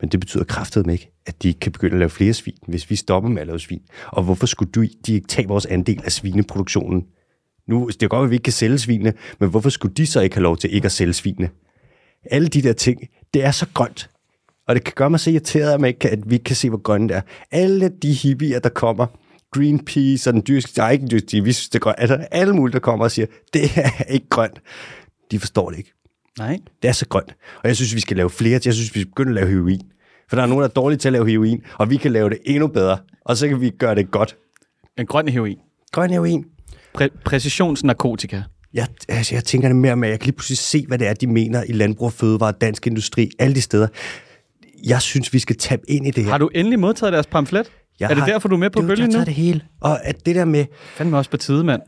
[0.00, 2.90] Men det betyder kraftedeme ikke, at de ikke kan begynde at lave flere svin, hvis
[2.90, 3.82] vi stopper med at lave svin.
[4.06, 7.06] Og hvorfor skulle du, de ikke tage vores andel af svineproduktionen?
[7.68, 10.20] Nu, det er godt, at vi ikke kan sælge svinene, men hvorfor skulle de så
[10.20, 11.50] ikke have lov til ikke at sælge svinene?
[12.30, 13.00] Alle de der ting,
[13.34, 14.10] det er så grønt.
[14.68, 16.56] Og det kan gøre mig så irriteret, at, man ikke kan, at vi ikke kan
[16.56, 17.20] se, hvor grønne det er.
[17.50, 19.06] Alle de hippier, der kommer,
[19.50, 21.96] Greenpeace og den dyrske, der er ikke en dyrske, vi synes, det er grønt.
[21.98, 24.60] Altså alle mulige, der kommer og siger, det er ikke grønt.
[25.30, 25.93] De forstår det ikke.
[26.38, 26.58] Nej.
[26.82, 27.34] Det er så grønt.
[27.62, 28.60] Og jeg synes, vi skal lave flere.
[28.64, 29.80] Jeg synes, vi skal begynde at lave heroin.
[30.28, 32.30] For der er nogen, der er dårlige til at lave heroin, og vi kan lave
[32.30, 32.98] det endnu bedre.
[33.24, 34.36] Og så kan vi gøre det godt.
[34.98, 35.56] En grøn heroin.
[35.92, 36.44] Grøn heroin.
[36.98, 38.42] Præ- præcisionsnarkotika.
[38.74, 41.06] Jeg, altså, jeg tænker det mere med, at jeg kan lige pludselig se, hvad det
[41.06, 43.86] er, de mener i landbrug og fødevare, dansk industri, alle de steder.
[44.86, 46.30] Jeg synes, vi skal tabe ind i det her.
[46.30, 47.70] Har du endelig modtaget deres pamflet?
[48.00, 49.12] jeg er det har- derfor, du er med på Du, bølgen Jeg nu?
[49.12, 49.60] tager det hele.
[49.80, 50.64] Og at det der med
[50.96, 51.82] Fandme også på tide, mand.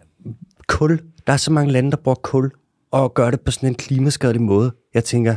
[0.69, 2.51] kul, der er så mange lande, der bruger kul,
[3.03, 4.73] og gør det på sådan en klimaskadelig måde.
[4.95, 5.37] Jeg tænker,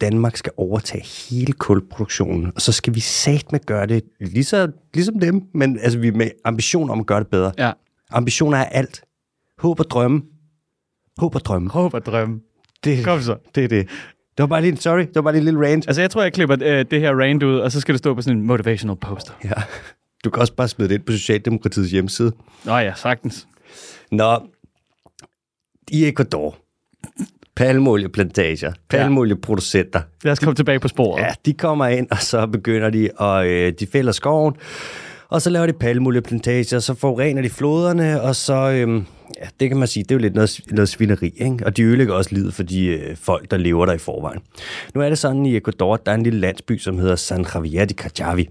[0.00, 4.72] Danmark skal overtage hele kulproduktionen, og så skal vi sat med gøre det lige så,
[4.94, 7.52] ligesom dem, men altså vi er med ambition om at gøre det bedre.
[7.58, 7.72] Ja.
[8.10, 9.02] Ambitioner er alt.
[9.58, 10.22] Håb og drømme.
[11.18, 11.70] Håb og drømme.
[11.70, 12.40] Håb og drømme.
[12.84, 13.36] Det, Kom så.
[13.54, 13.88] det er det.
[14.36, 15.88] Det var bare lige en, sorry, det var bare lige en lille rant.
[15.88, 18.14] Altså, jeg tror, jeg klipper øh, det her rant ud, og så skal det stå
[18.14, 19.32] på sådan en motivational poster.
[19.44, 19.52] Ja.
[20.24, 22.32] Du kan også bare smide det ind på Socialdemokratiets hjemmeside.
[22.64, 23.48] Nå ja, sagtens.
[24.12, 24.42] Nå,
[25.90, 26.56] i Ecuador,
[27.56, 31.22] palmolieplantager, palmolieproducenter, Lad os komme tilbage på sporet.
[31.22, 34.54] Ja, de kommer ind, og så begynder de, og øh, de fælder skoven,
[35.28, 39.02] og så laver de palmolieplantager, så forurener de floderne, og så, øh,
[39.40, 41.66] ja, det kan man sige, det er jo lidt noget, noget svineri, ikke?
[41.66, 44.40] og de ødelægger også livet for de øh, folk, der lever der i forvejen.
[44.94, 47.84] Nu er det sådan i Ecuador, der er en lille landsby, som hedder San Javier
[47.84, 48.48] de Cajavi.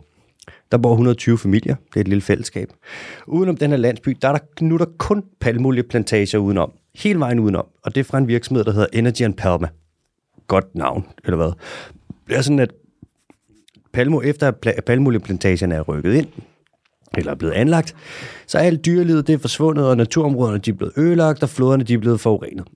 [0.71, 2.69] Der bor 120 familier, det er et lille fællesskab.
[3.27, 6.71] Udenom den her landsby, der er der, nu der kun palmolieplantager udenom.
[6.95, 9.67] Hele vejen udenom, og det er fra en virksomhed, der hedder Energy and Palma.
[10.47, 11.51] Godt navn, eller hvad.
[12.27, 12.71] Det er sådan, at
[13.93, 16.27] palmo, efter at palmolieplantagen er rykket ind,
[17.17, 17.95] eller er blevet anlagt,
[18.47, 21.83] så er alt dyrelivet det er forsvundet, og naturområderne de er blevet ødelagt, og floderne
[21.83, 22.67] de er blevet forurenet.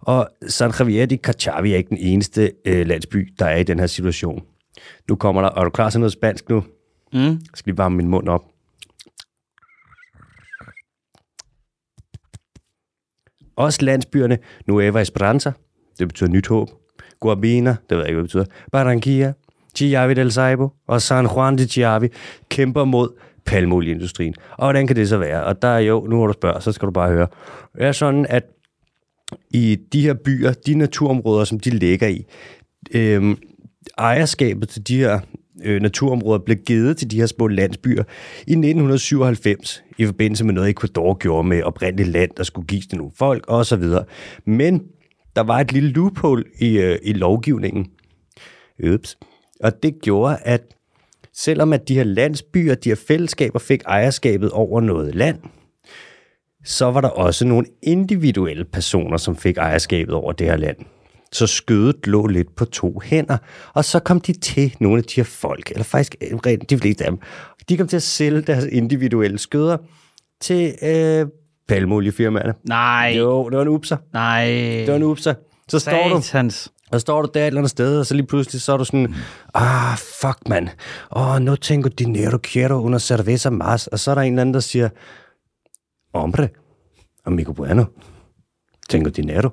[0.00, 3.78] Og San Javier de Cachavi er ikke den eneste øh, landsby, der er i den
[3.78, 4.42] her situation.
[5.08, 6.64] Nu kommer der, og er du klar til noget spansk nu?
[7.12, 7.20] Mm.
[7.20, 8.44] Jeg skal lige varme min mund op.
[13.56, 15.52] Også landsbyerne Nueva Esperanza,
[15.98, 16.68] det betyder nyt håb.
[17.20, 18.44] Guabina, det ved jeg ikke, hvad det betyder.
[18.72, 19.32] Barranquilla,
[19.76, 22.08] Chiavi del Saibo og San Juan de Chiavi
[22.48, 23.08] kæmper mod
[23.44, 24.34] palmolieindustrien.
[24.50, 25.44] Og hvordan kan det så være?
[25.44, 27.26] Og der er jo, nu hvor du spørger, så skal du bare høre.
[27.74, 28.44] Det er sådan, at
[29.50, 32.24] i de her byer, de naturområder, som de ligger i,
[32.94, 33.38] øhm,
[33.98, 35.20] ejerskabet til de her
[35.64, 38.02] øh, naturområder blev givet til de her små landsbyer
[38.46, 42.98] i 1997 i forbindelse med noget, Ecuador gjorde med oprindeligt land, der skulle gives til
[42.98, 43.84] nogle folk osv.
[44.44, 44.82] Men
[45.36, 47.86] der var et lille loophole i, øh, i lovgivningen.
[48.94, 49.18] Ups.
[49.60, 50.62] Og det gjorde, at
[51.34, 55.38] selvom at de her landsbyer, de her fællesskaber fik ejerskabet over noget land,
[56.64, 60.76] så var der også nogle individuelle personer, som fik ejerskabet over det her land.
[61.32, 63.38] Så skødet lå lidt på to hænder,
[63.74, 67.04] og så kom de til nogle af de her folk, eller faktisk øh, de fleste
[67.04, 67.20] af dem,
[67.68, 69.76] de kom til at sælge deres individuelle skøder
[70.40, 71.26] til øh,
[71.68, 72.54] palmoliefirmaerne.
[72.68, 73.14] Nej.
[73.18, 73.96] Jo, det var en upser.
[74.12, 74.44] Nej.
[74.46, 75.34] Det var en upser.
[75.68, 76.72] Så står du, Satans.
[76.92, 78.84] og står du der et eller andet sted, og så lige pludselig så er du
[78.84, 79.14] sådan,
[79.54, 80.68] ah, fuck man,
[81.10, 83.88] oh, no tengo dinero, quiero una cerveza más.
[83.92, 84.88] Og så er der en eller anden, der siger,
[86.14, 86.48] hombre,
[87.26, 87.84] amigo bueno,
[88.88, 89.50] tengo dinero.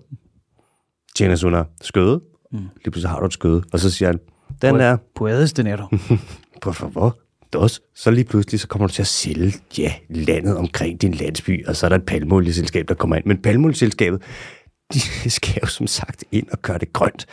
[1.16, 2.22] Tjenes una skøde.
[2.52, 2.58] Mm.
[2.58, 3.64] Lige pludselig har du et skøde.
[3.74, 4.20] Og så siger han,
[4.62, 5.88] den er, Puedes dinero.
[6.62, 7.18] por favor,
[7.54, 7.82] dos.
[7.96, 11.76] Så lige pludselig, så kommer du til at sælge, ja, landet omkring din landsby, og
[11.76, 13.26] så er der et palmolieselskab, der kommer ind.
[13.26, 14.22] Men palmolieselskabet,
[14.94, 17.26] de skal jo som sagt ind og gøre det grønt.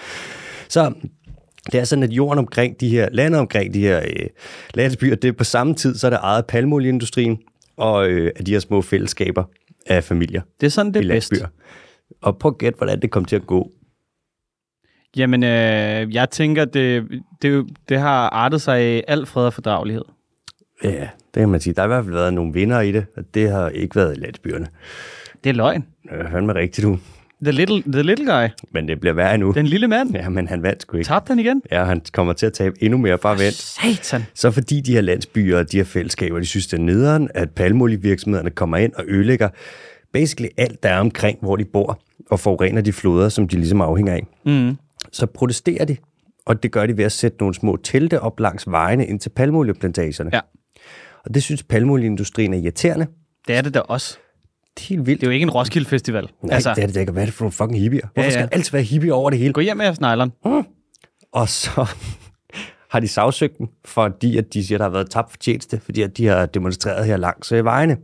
[0.69, 0.93] Så
[1.73, 4.27] det er sådan, at jorden omkring de her, landet omkring de her øh,
[4.75, 7.39] landsbyer, det er på samme tid, så er det ejet palmolieindustrien
[7.77, 9.45] og øh, af de her små fællesskaber
[9.87, 11.33] af familier Det er sådan, det er bedst.
[12.23, 13.71] Og prøv at gætte, hvordan det kom til at gå.
[15.17, 17.09] Jamen, øh, jeg tænker, det,
[17.43, 20.05] det, det har artet sig i al fred og fordragelighed.
[20.85, 21.75] Ja, det kan man sige.
[21.75, 24.17] Der har i hvert fald været nogle vinder i det, og det har ikke været
[24.17, 24.67] i landsbyerne.
[25.45, 25.85] Det er løgn.
[26.03, 26.99] Det er fandme rigtigt, du.
[27.43, 28.49] The little, the little guy.
[28.71, 29.53] Men det bliver værre nu.
[29.53, 30.15] Den lille mand.
[30.15, 31.09] Ja, men han vandt sgu ikke.
[31.09, 31.63] Tabte han igen?
[31.71, 33.19] Ja, han kommer til at tabe endnu mere.
[33.19, 33.55] Bare vent.
[33.55, 34.23] Satan.
[34.35, 37.51] Så fordi de her landsbyer og de her fællesskaber, de synes, det er nederen, at
[37.51, 39.49] palmolievirksomhederne kommer ind og ødelægger
[40.13, 43.81] basically alt, der er omkring, hvor de bor, og forurener de floder, som de ligesom
[43.81, 44.27] afhænger af.
[44.47, 44.77] Mm.
[45.13, 45.97] Så protesterer de,
[46.47, 49.29] og det gør de ved at sætte nogle små telte op langs vejene ind til
[49.29, 50.31] palmolieplantagerne.
[50.33, 50.41] Ja.
[51.25, 53.07] Og det synes palmolieindustrien er irriterende.
[53.49, 54.19] Det er det da også.
[54.77, 55.21] Det er helt vildt.
[55.21, 56.29] Det er jo ikke en Roskilde Festival.
[56.43, 57.13] Nej, altså, det er det ikke.
[57.13, 58.01] Hvad er det for nogle fucking hippier?
[58.01, 59.53] Hvorfor Ja, ja, skal der altid være hippie over det hele?
[59.53, 60.33] Gå hjem med snegleren.
[61.33, 61.87] Og så
[62.93, 66.03] har de sagsøgt dem, fordi at de siger, at der har været tabt fortjeneste, fordi
[66.03, 67.97] at de har demonstreret her langs øh, vejene.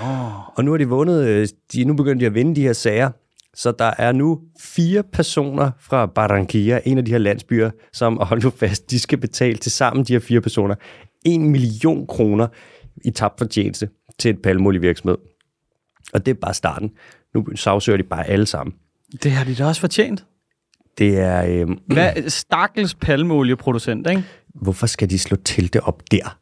[0.00, 0.58] Oh.
[0.58, 3.10] Og nu har de vundet, øh, de nu begyndt de at vinde de her sager,
[3.54, 8.26] så der er nu fire personer fra Barranquilla, en af de her landsbyer, som, og
[8.26, 10.74] hold nu fast, de skal betale til sammen, de her fire personer,
[11.24, 12.46] en million kroner
[13.04, 13.88] i tabt fortjeneste
[14.18, 15.16] til et palmolievirksomhed.
[16.12, 16.90] Og det er bare starten.
[17.34, 18.74] Nu sagsøger de bare alle sammen.
[19.22, 20.24] Det har de da også fortjent.
[20.98, 24.24] Det er, øh, Hvad, stakkels palmeolieproducent, ikke?
[24.54, 26.38] hvorfor skal de slå til det op der?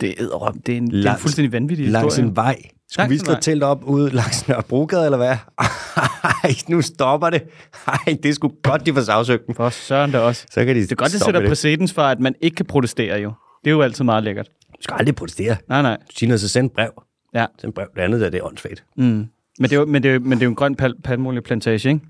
[0.00, 0.24] Det er,
[0.66, 2.28] det er, en, det er en Langs- fuldstændig vanvittig Langs historie.
[2.30, 2.56] en vej.
[2.90, 5.36] Skulle vi slå telt op ude langs Nørrebrogade, eller hvad?
[6.44, 7.42] Ej, nu stopper det.
[7.86, 9.54] Ej, det sgu godt, de får sagsøgt dem.
[9.54, 10.46] For søren da også.
[10.50, 13.18] Så kan de Det er godt, det sætter præcedens for, at man ikke kan protestere
[13.20, 13.32] jo.
[13.64, 14.48] Det er jo altid meget lækkert.
[14.48, 15.56] Du skal aldrig protestere.
[15.68, 15.96] Nej, nej.
[15.96, 16.90] Du siger noget, så send brev.
[17.34, 17.46] Ja.
[17.60, 17.86] Send brev.
[17.96, 18.84] Det andet der, det er åndssvagt.
[18.96, 19.02] Mm.
[19.04, 19.28] Men,
[19.62, 21.88] det er jo, men, det er jo, men det er jo en grøn pal- palmolieplantage,
[21.88, 22.00] ikke?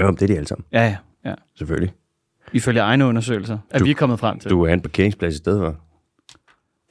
[0.00, 0.96] Jo, det er de alle sammen, Ja, ja.
[1.30, 1.34] ja.
[1.58, 1.92] selvfølgelig.
[2.52, 4.50] Ifølge egne undersøgelser, at Du- vi er kommet frem til.
[4.50, 5.76] Du er en parkeringsplads i stedet for.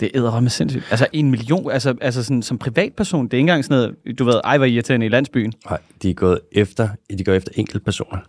[0.01, 0.87] Det er med sindssygt.
[0.91, 4.23] Altså en million, altså, altså sådan, som privatperson, det er ikke engang sådan noget, du
[4.23, 5.53] ved, ej, hvor irriterende i landsbyen.
[5.69, 8.19] Nej, de er gået efter, de går efter enkelte personer.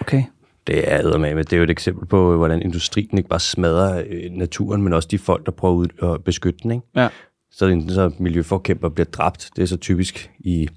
[0.00, 0.22] Okay.
[0.66, 4.30] Det er med, det er jo et eksempel på, hvordan industrien ikke bare smadrer øh,
[4.30, 6.70] naturen, men også de folk, der prøver at beskytte den.
[6.70, 6.86] Ikke?
[6.96, 7.08] Ja.
[7.50, 9.50] Så, enten så miljøforkæmper bliver dræbt.
[9.56, 10.68] Det er så typisk i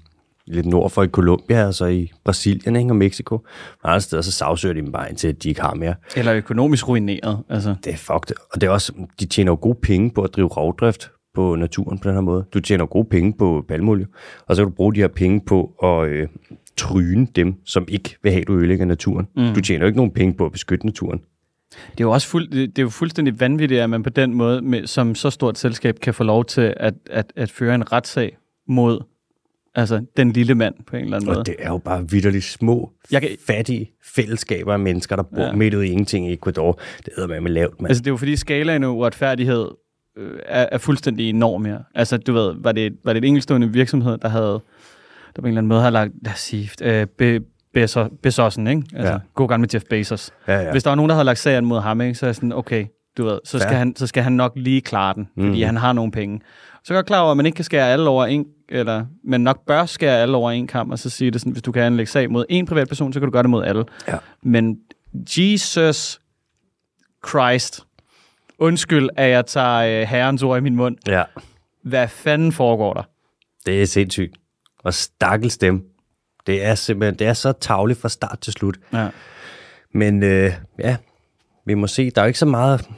[0.46, 2.90] lidt nord for i Colombia, og så i Brasilien ikke?
[2.90, 3.34] og Mexico.
[3.82, 5.94] Og andre steder, så sagsøger de dem bare indtil, at de ikke har mere.
[6.16, 7.42] Eller økonomisk ruineret.
[7.48, 7.74] Altså.
[7.84, 8.36] Det er fucked.
[8.52, 11.98] Og det er også, de tjener jo gode penge på at drive rovdrift på naturen
[11.98, 12.44] på den her måde.
[12.54, 14.06] Du tjener gode penge på palmolie,
[14.46, 16.28] og så kan du bruge de her penge på at øh,
[16.76, 19.26] tryne dem, som ikke vil have, at du ødelægger naturen.
[19.36, 19.54] Mm.
[19.54, 21.20] Du tjener jo ikke nogen penge på at beskytte naturen.
[21.70, 24.34] Det er jo også fuld, det det er jo fuldstændig vanvittigt, at man på den
[24.34, 27.92] måde, med, som så stort selskab, kan få lov til at, at, at føre en
[27.92, 28.36] retssag
[28.68, 29.00] mod
[29.76, 31.38] altså, den lille mand på en eller anden måde.
[31.38, 35.40] Og det er jo bare vidderligt små, Jeg kan- fattige fællesskaber af mennesker, der bor
[35.42, 35.46] Ja.
[35.46, 35.52] ja.
[35.52, 36.80] midt ude i ingenting i Ecuador.
[37.04, 37.90] Det hedder man med lavt, mand.
[37.90, 39.68] Altså, det er jo fordi skalaen af uretfærdighed
[40.18, 41.78] øh, er, er fuldstændig enorm her.
[41.94, 44.60] Altså, du ved, var det, var det et enkeltstående virksomhed, der havde,
[45.36, 47.40] der på en eller anden måde har lagt, lad os sige, øh, be,
[47.74, 48.82] Bezos, Bezosen, ikke?
[48.94, 49.12] Altså, ja.
[49.12, 49.18] Ja.
[49.34, 50.30] god gang med Jeff Bezos.
[50.48, 50.70] Ja, ja.
[50.72, 52.52] Hvis der var nogen, der havde lagt sagen mod ham, ikke, så er jeg sådan,
[52.52, 52.86] okay,
[53.18, 53.78] du ved, så skal, Fair.
[53.78, 55.62] han, så skal han nok lige klare den, fordi Mhm.
[55.66, 56.40] han har nogle penge.
[56.86, 59.06] Så er jeg godt klar over, at man ikke kan skære alle over en, eller,
[59.24, 61.72] men nok bør skære alle over en kamp, og så sige det sådan, hvis du
[61.72, 63.84] kan anlægge sag mod en privatperson, så kan du gøre det mod alle.
[64.08, 64.16] Ja.
[64.42, 64.78] Men
[65.38, 66.20] Jesus
[67.28, 67.80] Christ,
[68.58, 70.96] undskyld, at jeg tager øh, herrens ord i min mund.
[71.06, 71.22] ja.
[71.82, 73.02] Hvad fanden foregår der?
[73.66, 74.36] Det er sindssygt.
[74.78, 75.84] Og stakkels dem.
[76.46, 78.78] Det er simpelthen, det er så tavligt fra start til slut.
[78.92, 79.08] Ja.
[79.92, 80.96] Men øh, ja,
[81.64, 82.88] vi må se, der er ikke så meget,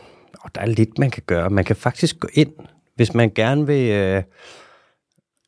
[0.44, 1.51] oh, der er lidt, man kan gøre.
[1.51, 2.53] Man kan faktisk gå ind,
[2.98, 4.22] hvis man gerne vil, øh,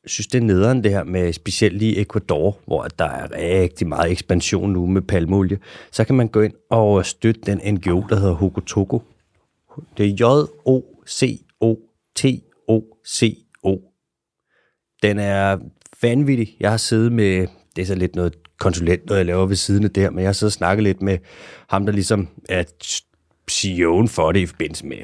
[0.05, 4.11] synes det er nederen det her med specielt lige Ecuador, hvor der er rigtig meget
[4.11, 5.59] ekspansion nu med palmolie,
[5.91, 9.01] så kan man gå ind og støtte den NGO, der hedder Hokotoko.
[9.97, 11.31] Det er J-O-C-O-T-O-C-O.
[15.03, 15.57] Den er
[16.01, 16.57] vanvittig.
[16.59, 19.83] Jeg har siddet med, det er så lidt noget konsulent, noget jeg laver ved siden
[19.83, 21.17] af det her, men jeg har siddet og snakket lidt med
[21.67, 22.63] ham, der ligesom er
[23.51, 24.97] CEO'en for det i forbindelse med,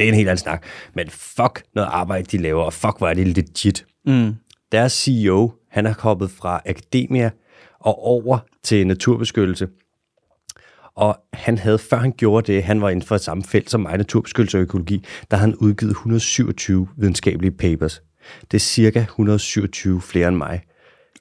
[0.00, 3.08] det er en helt anden snak, men fuck noget arbejde, de laver, og fuck, hvor
[3.08, 3.86] er det legit.
[4.06, 4.34] Mm.
[4.72, 7.30] Deres CEO, han er hoppet fra akademia
[7.80, 9.68] og over til naturbeskyttelse.
[10.94, 13.96] Og han havde, før han gjorde det, han var inden for samme felt som mig,
[13.96, 18.02] naturbeskyttelse og økologi, der har han udgivet 127 videnskabelige papers.
[18.40, 20.60] Det er cirka 127 flere end mig.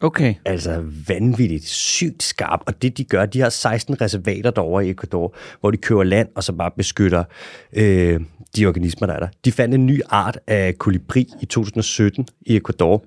[0.02, 0.36] Okay.
[0.46, 2.60] Altså vanvittigt, sygt skarp.
[2.66, 6.30] Og det de gør, de har 16 reservater derovre i Ecuador, hvor de kører land
[6.36, 7.24] og så bare beskytter
[7.74, 8.20] øh,
[8.56, 9.28] de organismer, der er der.
[9.46, 13.04] De fandt en ny art af kolibri i 2017 i Ecuador.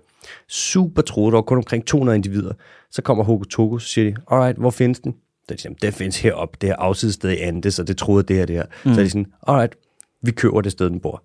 [0.48, 2.52] Super troet, der var kun omkring 200 individer.
[2.90, 5.14] Så kommer Hogo Togo, så siger de, alright, hvor findes den?
[5.48, 8.36] Så de siger, det findes heroppe, det her afsidested i Andes, og det troede det
[8.36, 8.64] her, det her.
[8.84, 8.94] Mm.
[8.94, 9.74] Så er de sådan, alright,
[10.22, 11.22] vi køber det sted, den bor.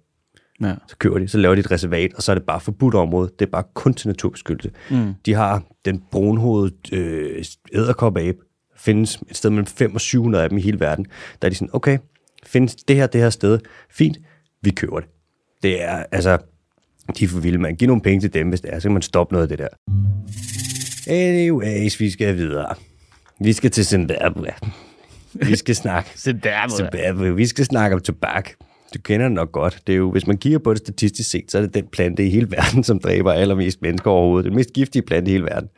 [0.62, 0.74] Ja.
[0.88, 3.32] Så køber de, så laver de et reservat, og så er det bare forbudt område.
[3.39, 4.72] Det er bare kun til naturbeskyttelse.
[4.91, 5.13] Mm.
[5.26, 8.38] De har den brunhovedede øh, æderkopabe,
[8.78, 11.06] findes et sted mellem 5 og 700 af dem i hele verden.
[11.41, 11.98] Der er de sådan, okay,
[12.46, 14.17] findes det her, det her sted, fint,
[14.62, 15.10] vi køber det.
[15.63, 16.38] Det er, altså,
[17.20, 17.76] de er for vilde, man.
[17.76, 19.60] Giv nogle penge til dem, hvis det er, så kan man stoppe noget af det
[19.60, 19.67] der.
[21.08, 22.76] Anyways, vi skal videre.
[23.39, 24.48] Vi skal til Zimbabwe.
[25.34, 26.10] Vi skal snakke.
[26.78, 27.36] Zimbabwe.
[27.36, 28.50] Vi skal snakke om tobak.
[28.93, 29.82] Du kender det nok godt.
[29.88, 32.26] Det er jo, hvis man kigger på det statistisk set, så er det den plante
[32.26, 34.45] i hele verden, som dræber allermest mennesker overhovedet.
[34.45, 35.69] Den mest giftige plante i hele verden.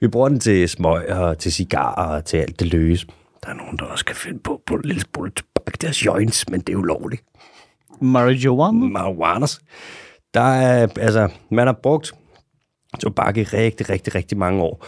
[0.00, 3.06] Vi bruger den til smøg og til cigarer og til alt det løse.
[3.44, 5.80] Der er nogen, der også kan finde på på en lille smule tobak.
[5.80, 7.22] Deres joints, men det er ulovligt.
[8.00, 8.86] Marijuana?
[8.86, 9.60] Marijuanas.
[10.34, 12.12] Der er, altså, man har brugt
[13.00, 14.86] tobak i rigtig, rigtig, rigtig mange år.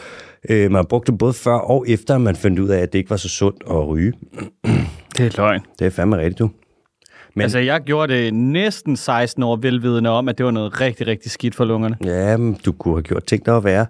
[0.48, 2.98] Øh, man har brugt det både før og efter, man fandt ud af, at det
[2.98, 4.12] ikke var så sundt at ryge.
[5.16, 5.60] Det er løgn.
[5.78, 6.50] Det er fandme rigtigt, du.
[7.34, 11.06] Men, altså, jeg gjorde det næsten 16 år velvidende om, at det var noget rigtig,
[11.06, 11.96] rigtig skidt for lungerne.
[12.04, 13.86] Ja, men du kunne have gjort ting, der var værre.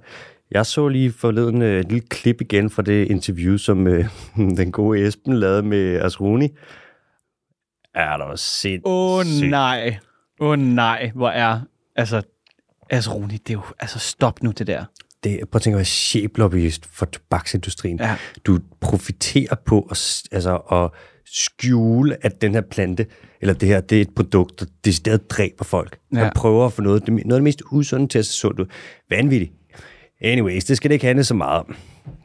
[0.50, 4.04] Jeg så lige forleden øh, et lille klip igen fra det interview, som øh,
[4.58, 6.48] den gode Esben lavede med Asruni.
[7.94, 8.86] Er der sindssygt.
[8.86, 9.98] Åh oh, nej.
[10.40, 11.60] Åh oh, nej, hvor er...
[11.96, 12.22] Altså,
[12.90, 13.62] Asroni, det er jo...
[13.80, 14.84] Altså, stop nu det der.
[15.24, 17.98] Det, prøv at tænke at være cheflobbyist for tobaksindustrien.
[18.00, 18.16] Ja.
[18.46, 20.90] Du profiterer på at, altså, at
[21.32, 23.06] skjule, at den her plante,
[23.40, 25.98] eller det her, det er et produkt, der decideret dræber folk.
[26.12, 26.18] Ja.
[26.18, 28.66] Man prøver at få noget, noget af det mest usunde til at se sundt ud.
[29.10, 29.52] Vanvittigt.
[30.20, 31.76] Anyways, det skal det ikke handle så meget om.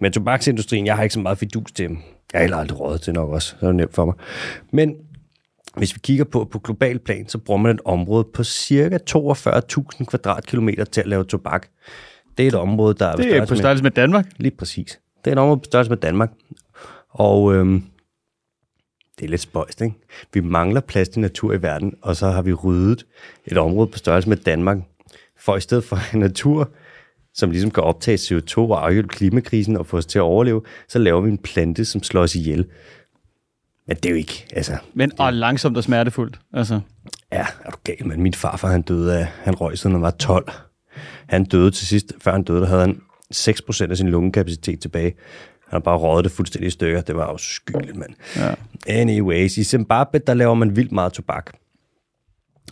[0.01, 1.97] Men tobaksindustrien, jeg har ikke så meget fidus til dem.
[2.33, 4.15] Jeg har heller aldrig råd til nok også, så er det nemt for mig.
[4.71, 4.95] Men
[5.77, 10.05] hvis vi kigger på på global plan, så bruger man et område på cirka 42.000
[10.05, 11.67] kvadratkilometer til at lave tobak.
[12.37, 14.25] Det er et område, der er Det er på størrelse med Danmark.
[14.37, 14.99] Lige præcis.
[15.25, 16.31] Det er et område på størrelse med Danmark.
[17.09, 17.83] Og øhm,
[19.19, 19.95] det er lidt spøjst, ikke?
[20.33, 23.05] Vi mangler plads til natur i verden, og så har vi ryddet
[23.45, 24.77] et område på størrelse med Danmark.
[25.39, 26.69] For i stedet for en natur,
[27.33, 30.99] som ligesom kan optage CO2 og afhjælpe klimakrisen og få os til at overleve, så
[30.99, 32.65] laver vi en plante, som slår os ihjel.
[33.87, 34.77] Men det er jo ikke, altså...
[34.93, 36.39] Men og langsomt og smertefuldt.
[36.53, 36.79] Altså,
[37.31, 40.11] Ja, er du gal, men min farfar, han døde af, han røg siden han var
[40.11, 40.51] 12.
[41.27, 43.01] Han døde til sidst, før han døde, der havde han
[43.33, 45.15] 6% af sin lungekapacitet tilbage.
[45.67, 47.01] Han har bare røget det fuldstændig i stykker.
[47.01, 48.13] Det var afskyeligt, mand.
[48.35, 48.53] ja.
[48.87, 51.53] Anyways, i Zimbabwe, der laver man vildt meget tobak.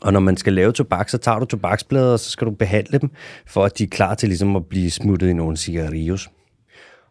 [0.01, 2.99] Og når man skal lave tobak, så tager du tobaksblade, og så skal du behandle
[2.99, 3.11] dem,
[3.47, 6.29] for at de er klar til ligesom at blive smuttet i nogle cigarillos.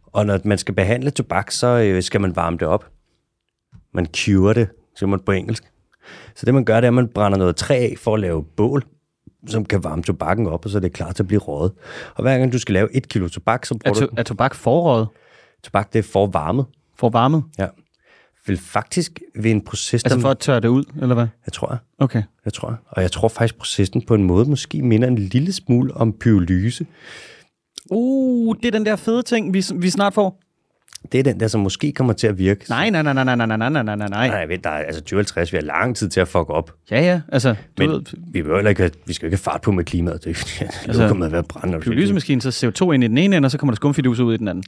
[0.06, 2.90] Og når man skal behandle tobak, så øh, skal man varme det op.
[3.94, 5.64] Man cure det, siger man på engelsk.
[6.34, 8.44] Så det man gør, det er, at man brænder noget træ af for at lave
[8.56, 8.84] bål,
[9.46, 11.72] som kan varme tobakken op, og så er det klar til at blive røget.
[12.14, 14.14] Og hver gang du skal lave et kilo tobak, så Er, bruger to, du...
[14.16, 15.08] er tobak forrådet?
[15.62, 16.66] Tobak, det er forvarmet.
[16.96, 17.44] For varmet?
[17.58, 17.66] Ja.
[18.46, 21.26] Vil faktisk ved en proces, Altså for at tørre det ud, eller hvad?
[21.46, 21.78] Jeg tror jeg.
[21.98, 22.22] Okay.
[22.44, 22.76] Jeg tror jeg.
[22.88, 26.86] Og jeg tror faktisk, processen på en måde måske minder en lille smule om pyrolyse.
[27.90, 30.40] Uh, det er den der fede ting, vi, vi snart får.
[31.12, 32.64] Det er den der, som måske kommer til at virke.
[32.68, 34.28] Nej, nej, nej, nej, nej, nej, nej, nej, nej, nej.
[34.28, 36.74] Nej, vent, der er altså 2050, vi har lang tid til at fuck op.
[36.90, 38.02] Ja, ja, altså, Men ved,
[38.32, 40.24] vi, behøver heller ikke, have- vi skal jo ikke have fart på med klimaet.
[40.24, 41.84] Det er Altså, altså, med at være brændt.
[41.84, 44.36] pyrolysemæskinen, så CO2 ind i den ene ende, og så kommer der skumfidus ud i
[44.36, 44.64] den anden.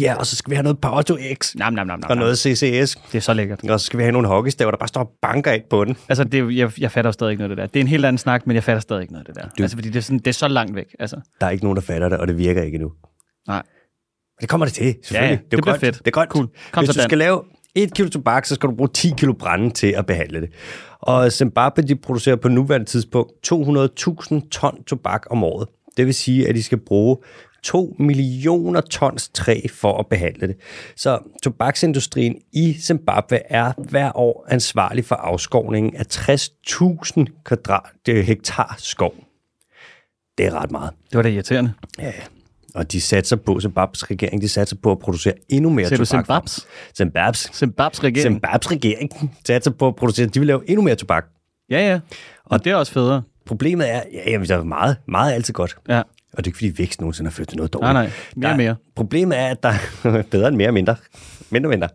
[0.00, 1.54] Ja, og så skal vi have noget Power to X.
[1.54, 2.96] Nam, nam, nam, nam, Og noget CCS.
[3.12, 3.70] Det er så lækkert.
[3.70, 5.96] Og så skal vi have nogle hockeystaver, der bare står og banker ind på den.
[6.08, 7.66] Altså, det, jeg, jeg fatter stadig ikke noget af det der.
[7.66, 9.48] Det er en helt anden snak, men jeg fatter stadig ikke noget af det der.
[9.58, 10.86] Du- Altså, fordi det er, sådan, det er så langt væk.
[10.98, 12.92] Altså, Der er ikke nogen, der fatter det, og det virker ikke endnu.
[13.48, 13.62] nej.
[14.36, 15.30] Men det kommer det til, selvfølgelig.
[15.30, 15.98] Ja, er det bliver fedt.
[15.98, 16.28] Det er godt.
[16.28, 16.48] Cool.
[16.72, 17.42] Kom Hvis så, du skal lave
[17.74, 20.50] et kilo tobak, så skal du bruge 10 kilo brænde til at behandle det.
[21.00, 25.68] Og Zimbabwe, de producerer på nuværende tidspunkt 200.000 ton tobak om året.
[25.96, 27.16] Det vil sige, at de skal bruge
[27.64, 30.56] 2 millioner tons træ for at behandle det.
[30.96, 38.74] Så tobaksindustrien i Zimbabwe er hver år ansvarlig for afskovningen af 60.000 kvadrat øh, hektar
[38.78, 39.14] skov.
[40.38, 40.90] Det er ret meget.
[41.10, 41.72] Det var da irriterende.
[41.98, 42.12] Ja,
[42.74, 46.04] og de satser på, Zimbabwes regering, de satser på at producere endnu mere Ser du
[46.04, 46.24] tobak.
[46.24, 46.66] Zimbabws?
[46.96, 47.50] Zimbabwes.
[47.54, 48.22] Zimbabws regering.
[48.22, 49.10] Zimbabwes regering
[49.46, 51.24] satser på at producere, de vil lave endnu mere tobak.
[51.70, 52.00] Ja, ja.
[52.44, 53.22] Og det er også federe.
[53.46, 55.76] Problemet er, ja, jamen, der er meget, meget er altid godt.
[55.88, 56.02] Ja.
[56.36, 57.92] Og det er ikke, fordi vækst nogensinde har ført til noget dårligt.
[57.92, 58.10] Nej, nej.
[58.36, 58.76] Mere og mere.
[58.94, 60.96] Problemet er, at der er bedre end mere og mindre.
[61.50, 61.88] Mindre og mindre.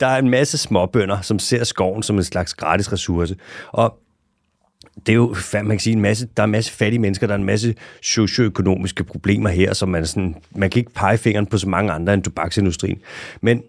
[0.00, 3.36] Der er en masse småbønder, som ser skoven som en slags gratis ressource.
[3.68, 3.98] Og
[5.06, 7.34] det er jo, man kan sige, en masse, der er en masse fattige mennesker, der
[7.34, 11.58] er en masse socioøkonomiske problemer her, som man sådan, man kan ikke pege fingeren på
[11.58, 12.98] så mange andre end tobaksindustrien.
[13.40, 13.62] Men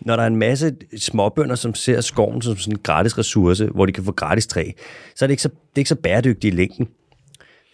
[0.00, 3.86] når der er en masse småbønder, som ser skoven som sådan en gratis ressource, hvor
[3.86, 4.70] de kan få gratis træ,
[5.16, 6.88] så er det ikke så, det er ikke så bæredygtigt i længden.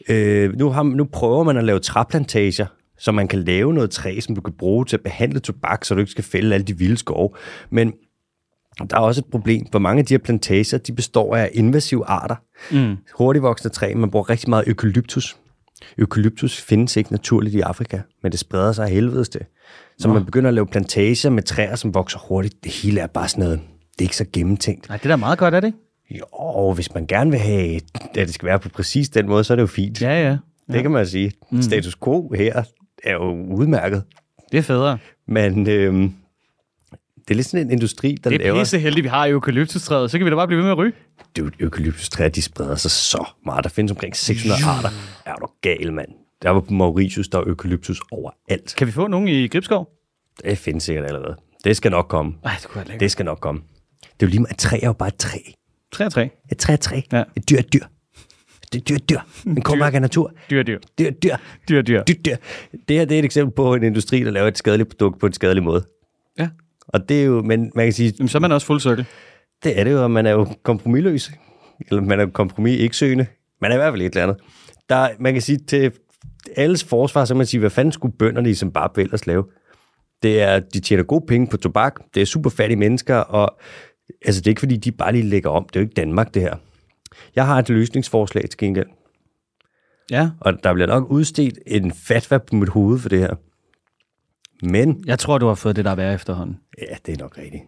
[0.09, 2.67] Øh, nu, har, nu prøver man at lave træplantager,
[2.99, 5.95] så man kan lave noget træ, som du kan bruge til at behandle tobak, så
[5.95, 7.31] du ikke skal fælde alle de vilde skove.
[7.71, 7.93] Men
[8.91, 12.05] der er også et problem, for mange af de her plantager, de består af invasive
[12.07, 12.37] arter.
[12.73, 12.97] Mm.
[13.19, 15.37] Hurtigvoksende træ, man bruger rigtig meget eukalyptus.
[15.99, 19.41] Eukalyptus findes ikke naturligt i Afrika, men det spreder sig af helvedes til.
[19.99, 22.65] Så man begynder at lave plantager med træer, som vokser hurtigt.
[22.65, 23.61] Det hele er bare sådan noget,
[23.93, 24.89] det er ikke så gennemtænkt.
[24.89, 25.75] Nej, det er da meget godt, er det?
[26.11, 27.83] Jo, hvis man gerne vil have, at
[28.15, 30.03] det skal være på præcis den måde, så er det jo fint.
[30.03, 30.37] Ja, ja.
[30.73, 31.33] Det kan man sige.
[31.51, 31.63] Mm.
[31.63, 32.63] Status quo her
[33.05, 34.03] er jo udmærket.
[34.53, 34.99] Det er federe.
[35.29, 36.13] Men øhm,
[37.19, 38.59] det er lidt sådan en industri, der Det er laver...
[38.61, 40.11] pisse heldigt, vi har eukalyptustræet.
[40.11, 40.93] Så kan vi da bare blive ved med at ryge.
[41.37, 43.65] Det er jo eukalyptustræer, de spreder sig så meget.
[43.65, 44.89] Der findes omkring 600 arter.
[45.27, 46.09] Er du gal, mand?
[46.43, 48.75] Der var på Mauritius, der er eukalyptus overalt.
[48.79, 49.89] Kan vi få nogen i Gribskov?
[50.45, 51.37] Det findes sikkert allerede.
[51.65, 52.33] Det skal nok komme.
[52.45, 52.85] Nej, det kunne.
[53.01, 53.61] Det skal nok komme.
[54.03, 55.39] Det er jo lige meget, et træ er jo bare et træ.
[55.93, 56.31] 3 og 3.
[56.53, 57.01] Et træ er et træ.
[57.13, 57.23] Ja.
[57.37, 57.85] Et dyr er dyr.
[58.73, 59.19] Det er dyr dyr.
[59.47, 60.33] En kormark er natur.
[60.51, 60.79] Dyr, dyr.
[60.99, 61.37] Dyr dyr.
[61.69, 62.03] Dyr, dyr.
[62.03, 62.37] Dyr, dyr.
[62.89, 65.27] Det her det er et eksempel på en industri, der laver et skadeligt produkt på
[65.27, 65.85] en skadelig måde.
[66.39, 66.49] Ja.
[66.89, 69.07] Og det er jo, men man kan sige, Jamen, så er man også fuld cirkel.
[69.65, 71.31] det er det jo, og man er jo kompromilløs.
[71.91, 73.27] Eller man er jo kompromis ikke søgende.
[73.61, 74.37] Man er i hvert fald et eller andet.
[74.89, 75.93] Der, man kan sige, til
[76.57, 79.45] alles forsvar, så man sige, hvad fanden skulle bønderne i Zimbabwe ellers lave?
[80.23, 83.59] Det er, de tjener gode penge på tobak, det er super fattige mennesker, og
[84.25, 85.65] altså, det er ikke fordi, de bare lige lægger om.
[85.69, 86.57] Det er jo ikke Danmark, det her.
[87.37, 88.87] Jeg har et løsningsforslag til gengæld,
[90.11, 90.31] Ja.
[90.41, 93.35] og der bliver nok udstedt en fatwa på mit hoved for det her.
[94.67, 96.57] Men Jeg tror, du har fået det, der er værre efterhånden.
[96.79, 97.63] Ja, det er nok rigtigt.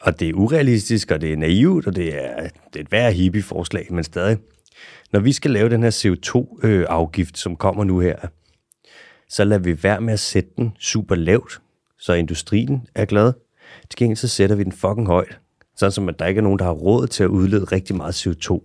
[0.00, 3.12] Og det er urealistisk, og det er naivt, og det er, det er et værre
[3.12, 4.38] hippie-forslag, men stadig.
[5.12, 8.16] Når vi skal lave den her CO2-afgift, som kommer nu her,
[9.28, 11.60] så lader vi være med at sætte den super lavt,
[11.98, 13.32] så industrien er glad.
[13.90, 15.38] Til gengæld så sætter vi den fucking højt,
[15.76, 18.26] sådan som at der ikke er nogen, der har råd til at udlede rigtig meget
[18.26, 18.60] CO2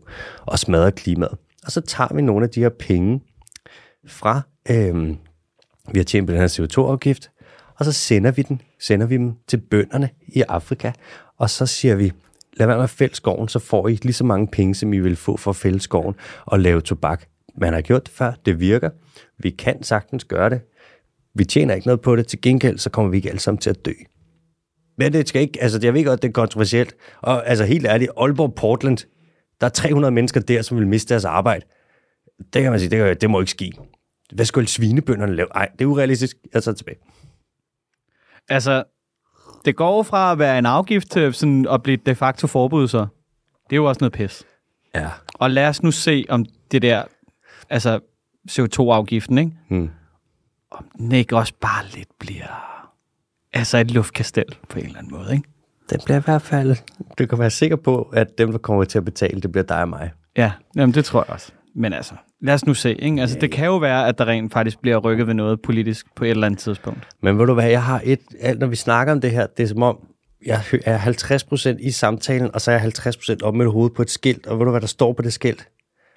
[0.45, 1.37] og smadre klimaet.
[1.65, 3.21] Og så tager vi nogle af de her penge
[4.07, 5.15] fra, øh,
[5.91, 7.31] vi har tjent på den her CO2-afgift,
[7.75, 10.91] og så sender vi den, sender vi dem til bønderne i Afrika,
[11.37, 12.11] og så siger vi,
[12.53, 14.99] lad være med at fælde skoven, så får I lige så mange penge, som I
[14.99, 16.15] vil få for at fælde skoven
[16.45, 17.25] og lave tobak.
[17.57, 18.89] Man har gjort det før, det virker.
[19.37, 20.61] Vi kan sagtens gøre det.
[21.33, 22.27] Vi tjener ikke noget på det.
[22.27, 23.91] Til gengæld, så kommer vi ikke alle sammen til at dø.
[24.97, 26.95] Men det skal ikke, altså jeg ved godt, det er kontroversielt.
[27.21, 28.97] Og altså helt ærligt, Aalborg Portland,
[29.61, 31.65] der er 300 mennesker der, som vil miste deres arbejde.
[32.53, 33.71] Det kan man sige, det, det må ikke ske.
[34.33, 35.47] Hvad skulle svinebønderne lave?
[35.55, 36.37] Nej, det er urealistisk.
[36.53, 36.97] Jeg tager tilbage.
[38.49, 38.83] Altså,
[39.65, 42.99] det går fra at være en afgift til sådan at blive de facto forbud, så.
[43.69, 44.43] Det er jo også noget pis.
[44.95, 45.09] Ja.
[45.33, 47.03] Og lad os nu se, om det der,
[47.69, 47.99] altså
[48.51, 49.51] CO2-afgiften, ikke?
[49.69, 49.89] Hmm.
[50.71, 52.76] Om den ikke også bare lidt bliver,
[53.57, 55.49] altså et luftkastel på en eller anden måde, ikke?
[55.89, 56.75] Den bliver i hvert fald...
[57.19, 59.81] Du kan være sikker på, at dem, der kommer til at betale, det bliver dig
[59.81, 60.11] og mig.
[60.37, 61.51] Ja, jamen det tror jeg også.
[61.75, 63.21] Men altså, lad os nu se, ikke?
[63.21, 66.23] Altså, det kan jo være, at der rent faktisk bliver rykket ved noget politisk på
[66.25, 67.07] et eller andet tidspunkt.
[67.23, 68.19] Men ved du hvad, jeg har et...
[68.41, 69.97] Alt, når vi snakker om det her, det er som om,
[70.45, 74.09] jeg er 50% i samtalen, og så er jeg 50% op med hovedet på et
[74.09, 74.47] skilt.
[74.47, 75.67] Og ved du, hvad der står på det skilt?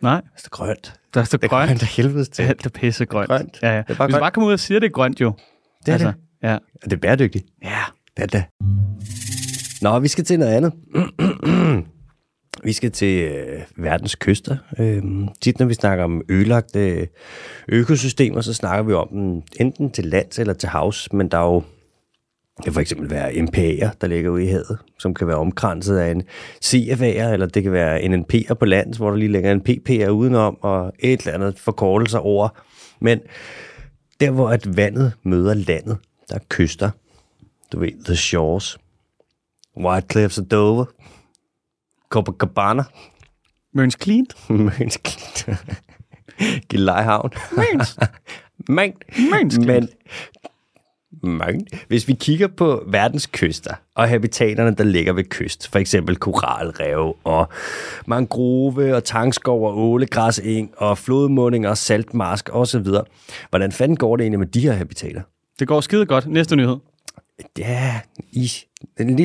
[0.03, 0.95] Nej, Det er grønt.
[1.15, 1.69] der er så Det er grønt.
[1.69, 2.43] grønt af helvedes til.
[2.49, 3.29] Alt er pisse grønt.
[3.29, 3.59] Grønt.
[3.63, 3.77] Ja, ja.
[3.79, 4.21] Det er bare Hvis du grønt.
[4.23, 5.33] bare kommer ud og siger, at det er grønt, jo.
[5.87, 6.15] Det er det.
[6.43, 6.55] Ja.
[6.55, 7.47] Og det er bæredygtigt.
[7.63, 7.83] Ja.
[8.17, 8.45] Det er det.
[9.83, 10.73] Nå, vi skal til noget andet.
[12.65, 14.57] vi skal til øh, verdens kyster.
[14.79, 15.03] Øh,
[15.41, 17.09] tit når vi snakker om ødelagte
[17.69, 21.45] økosystemer, så snakker vi om dem enten til lands eller til havs, men der er
[21.55, 21.63] jo
[22.57, 25.97] det kan for eksempel være MPA'er, der ligger ude i havet, som kan være omkranset
[25.99, 26.23] af en
[26.65, 30.09] CFA'er, eller det kan være en NP'er på land, hvor der lige ligger en PP'er
[30.09, 32.49] udenom, og et eller andet forkortelser over.
[33.01, 33.21] Men
[34.21, 35.99] der, hvor at vandet møder landet,
[36.31, 36.91] der er kyster,
[37.73, 38.79] du ved, The Shores,
[39.77, 40.85] White Cliffs of Dover,
[42.09, 42.83] Copacabana,
[43.73, 44.27] Møns Clean.
[44.49, 45.49] Møns Klint.
[46.69, 47.31] Gillelejehavn.
[48.69, 48.95] Men,
[49.33, 49.61] Minsk.
[49.61, 49.89] men,
[51.23, 56.17] men, hvis vi kigger på verdens kyster og habitaterne, der ligger ved kyst, for eksempel
[56.17, 57.49] koralrev og
[58.07, 62.87] mangrove og tangskov og ålegræseng og flodmundinger og saltmarsk osv.
[63.51, 65.23] Hvordan fanden går det egentlig med de her habitater?
[65.61, 66.27] Det går skide godt.
[66.27, 66.77] Næste nyhed.
[67.59, 68.01] Ja,
[68.33, 68.51] i,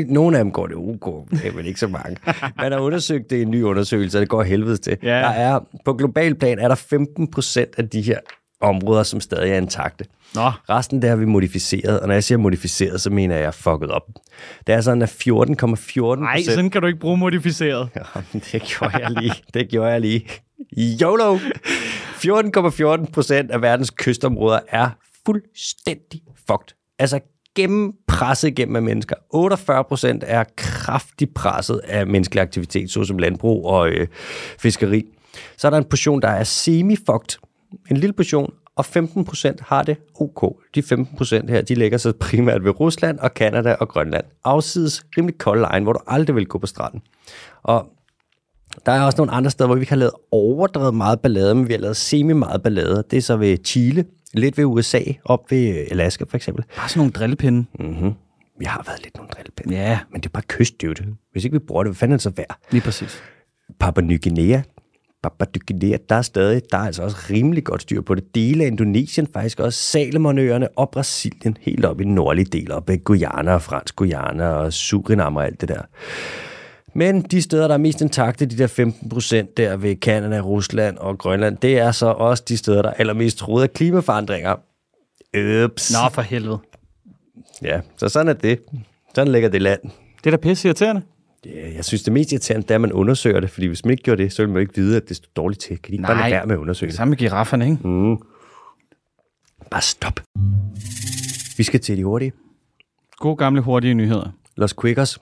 [0.08, 2.18] nogle af dem går det ok, er vel ikke så mange.
[2.58, 4.98] Man har undersøgt det i en ny undersøgelse, og det går helvedes til.
[5.04, 5.10] Ja.
[5.10, 8.20] Der er, på global plan er der 15 procent af de her
[8.62, 10.06] områder, som stadig er intakte.
[10.36, 13.92] Nå, Resten der har vi modificeret, og når jeg siger modificeret, så mener jeg fucket
[13.92, 14.08] op.
[14.68, 17.90] Det er sådan, at 14,14 nej, sådan kan du ikke bruge modificeret.
[17.96, 19.34] Jamen, det gjorde jeg lige.
[19.54, 20.28] Det gjorde jeg lige.
[20.78, 21.38] YOLO!
[21.38, 24.90] 14,14 procent af verdens kystområder er
[25.26, 26.76] fuldstændig fucked.
[27.00, 27.20] Altså
[27.56, 29.16] gennempresset gennem af mennesker.
[29.30, 34.08] 48 procent er kraftigt presset af menneskelig aktivitet, såsom landbrug og øh,
[34.60, 35.06] fiskeri.
[35.58, 37.40] Så er der en portion, der er semi-fucked.
[37.92, 40.56] En lille portion, og 15 procent har det ok.
[40.76, 44.26] De 15 procent her, de ligger så primært ved Rusland og Kanada og Grønland.
[44.44, 47.02] Afsides rimelig kold egen, hvor du aldrig vil gå på stranden.
[47.64, 47.90] Og
[48.86, 51.74] der er også nogle andre steder, hvor vi har lavet overdrevet meget ballade, men vi
[51.74, 53.04] har lavet semi meget ballade.
[53.12, 54.06] Det er så ved Chile,
[54.40, 56.66] lidt ved USA, op ved øh, Alaska for eksempel.
[56.78, 57.66] Bare sådan nogle drillepinde.
[57.80, 58.14] Mm-hmm.
[58.60, 59.76] Vi har været lidt nogle drillpinde.
[59.76, 61.06] Ja, Men det er bare kyst, det jo det.
[61.32, 62.58] Hvis ikke vi bruger det, hvad fanden er det så værd?
[62.72, 63.22] lige præcis.
[63.80, 64.62] Papua Ny Guinea,
[65.24, 68.36] Papua Ny Guinea, der er stadig, der er altså også rimelig godt styr på det.
[68.36, 72.88] Dele af Indonesien, faktisk også Salomonøerne og Brasilien, helt op i den nordlige del, op
[72.88, 75.82] ved Guyana og Fransk Guyana og Surinam og alt det der.
[76.96, 80.98] Men de steder, der er mest intakte, de der 15 procent der ved Kanada, Rusland
[80.98, 84.56] og Grønland, det er så også de steder, der er allermest troet af klimaforandringer.
[85.66, 85.92] Ups.
[85.94, 86.60] Nå, for helvede.
[87.62, 88.60] Ja, så sådan er det.
[89.16, 89.82] Sådan ligger det land.
[90.18, 91.02] Det er da pisse irriterende.
[91.46, 93.92] Ja, jeg synes, det mest irriterende, det er, at man undersøger det, fordi hvis man
[93.92, 95.78] ikke gjorde det, så ville man jo ikke vide, at det står dårligt til.
[95.78, 96.30] Kan de ikke bare Nej.
[96.30, 96.98] lade være med at undersøge det?
[96.98, 97.88] Samme med girafferne, ikke?
[97.88, 98.18] Mm.
[99.72, 100.20] Bare stop.
[101.58, 102.32] Vi skal til de hurtige.
[103.18, 104.30] Gode gamle hurtige nyheder.
[104.58, 105.20] Los Quickers.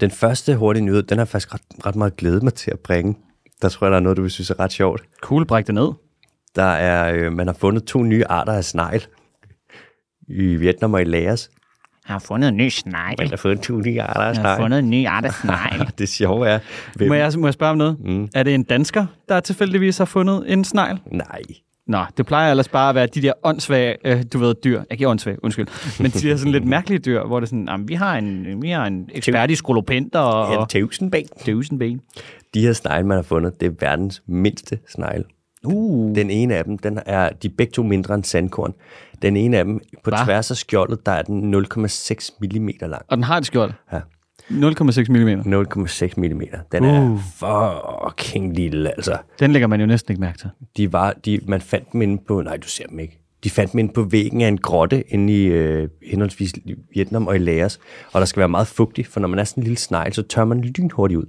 [0.00, 2.78] Den første hurtige nyhed, den har jeg faktisk ret, ret meget glædet mig til at
[2.78, 3.16] bringe.
[3.62, 5.02] Der tror jeg, der er noget, du vil synes er ret sjovt.
[5.22, 5.88] Cool, bræk det ned.
[6.56, 9.06] Der er, øh, man har fundet to nye arter af snegl
[10.28, 11.50] i Vietnam og i Laos.
[12.04, 13.16] har fundet en ny snegl.
[13.18, 14.60] Man har fundet to nye arter af Jeg har snegl.
[14.62, 15.90] fundet en ny art af snegl.
[15.98, 16.58] Det sjove er,
[16.94, 17.08] hvem...
[17.08, 17.96] Må jeg, må jeg spørge om noget?
[18.00, 18.28] Mm.
[18.34, 20.98] Er det en dansker, der tilfældigvis har fundet en snegl?
[21.06, 21.42] Nej.
[21.86, 24.82] Nå, det plejer ellers bare at være de der åndssvage, øh, du ved, dyr.
[24.96, 25.66] Giver åndssvage, undskyld.
[26.02, 28.62] Men de der sådan lidt mærkelige dyr, hvor det er sådan, jamen, vi har en,
[28.62, 31.26] vi har en ekspert i skolopenter og, En og tævsenben.
[31.46, 32.00] døsenben.
[32.54, 35.24] De her snegle, man har fundet, det er verdens mindste snegle.
[35.64, 36.14] Uh.
[36.14, 38.74] Den ene af dem, den er, de er begge to mindre end sandkorn.
[39.22, 40.24] Den ene af dem, på Hva?
[40.24, 43.02] tværs af skjoldet, der er den 0,6 mm lang.
[43.08, 43.72] Og den har et skjold.
[43.92, 44.00] Ja.
[44.50, 45.54] 0,6 mm.
[45.54, 46.42] 0,6 mm.
[46.72, 47.20] Den er Uh.
[47.20, 49.16] fucking lille, altså.
[49.40, 50.48] Den lægger man jo næsten ikke mærke til.
[50.76, 53.16] De var, de, man fandt dem inde på, nej, du ser dem ikke.
[53.44, 56.52] De fandt dem inde på væggen af en grotte inde i øh, henholdsvis
[56.94, 57.80] Vietnam og i Laos.
[58.12, 60.22] Og der skal være meget fugtigt, for når man er sådan en lille snegl, så
[60.22, 61.26] tør man lynhurtigt ud.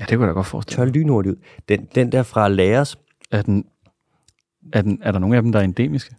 [0.00, 1.36] Ja, det kunne jeg da godt forestille Tør lynhurtigt ud.
[1.68, 2.98] Den, den der fra Laos,
[3.30, 3.64] Er, den,
[4.72, 6.14] er, den, er der nogen af dem, der er endemiske?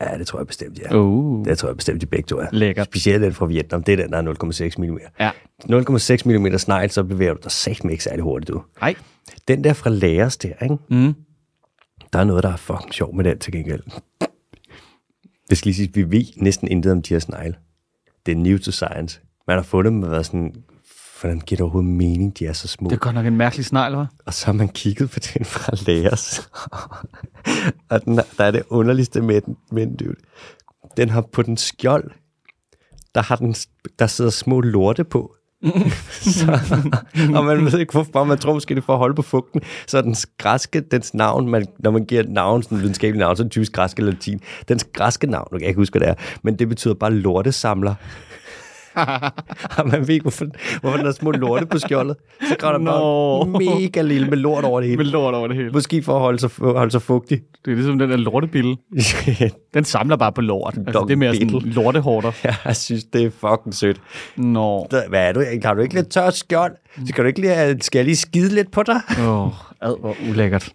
[0.00, 0.96] Ja, det tror jeg bestemt, ja.
[0.96, 1.44] Uh.
[1.44, 2.46] Det tror jeg bestemt, de begge to er.
[2.52, 2.86] Lækkert.
[2.86, 4.98] Specielt den fra Vietnam, det er den, der er 0,6 mm.
[5.20, 5.30] Ja.
[5.64, 8.62] 0,6 mm snegl, så bevæger du dig sagt ikke særlig hurtigt, du.
[8.80, 8.94] Nej.
[9.48, 10.76] Den der fra Laos der, ikke?
[10.88, 11.14] Mm.
[12.12, 13.82] der er noget, der er fucking sjov med den til gengæld.
[15.50, 17.54] Det skal lige sige, vi ved næsten intet om de her snegle.
[18.26, 19.20] Det er new to science.
[19.46, 20.54] Man har fundet dem og været sådan,
[21.20, 22.88] hvordan giver det overhovedet mening, de er så små?
[22.88, 24.22] Det er godt nok en mærkelig snegl, hva'?
[24.26, 26.50] Og så har man kigget på den fra Laos.
[27.90, 30.14] og den, er- der er det underligste med den, med den, dude.
[30.96, 32.10] Den har på den skjold,
[33.14, 33.54] der, har den,
[33.98, 35.34] der sidder små lorte på.
[36.20, 36.58] så,
[37.34, 39.60] og man ved ikke hvorfor, man tror måske det er for at holde på fugten.
[39.86, 43.36] Så den græske, dens navn, man, når man giver et navn, sådan et videnskabeligt navn,
[43.36, 44.40] så er det typisk græsk eller latin.
[44.68, 47.10] Dens græske navn, nu kan jeg ikke huske, hvad det er, men det betyder bare
[47.12, 47.94] lortesamler.
[49.78, 50.46] og man ved ikke, hvorfor,
[50.80, 52.16] hvorfor der er små lorte på skjoldet.
[52.48, 53.46] Så går der bare
[53.80, 54.96] mega lille med lort over det hele.
[55.02, 55.70] Med lort over det hele.
[55.70, 57.40] Måske for at holde sig, holde sig fugtig.
[57.64, 58.76] Det er ligesom den der lortebille.
[59.74, 60.74] Den samler bare på lort.
[60.86, 61.72] Altså, det er mere sådan Beetle.
[61.72, 62.32] lortehorter.
[62.64, 64.00] jeg synes, det er fucking sødt.
[64.36, 64.86] Nå.
[64.90, 65.44] Der- Hvad er du?
[65.64, 66.72] Har du ikke lidt tørt skjold?
[67.06, 69.00] Så kan du ikke lige, skal jeg lige skide lidt på dig?
[69.20, 70.72] Åh, oh, ad, hvor ulækkert.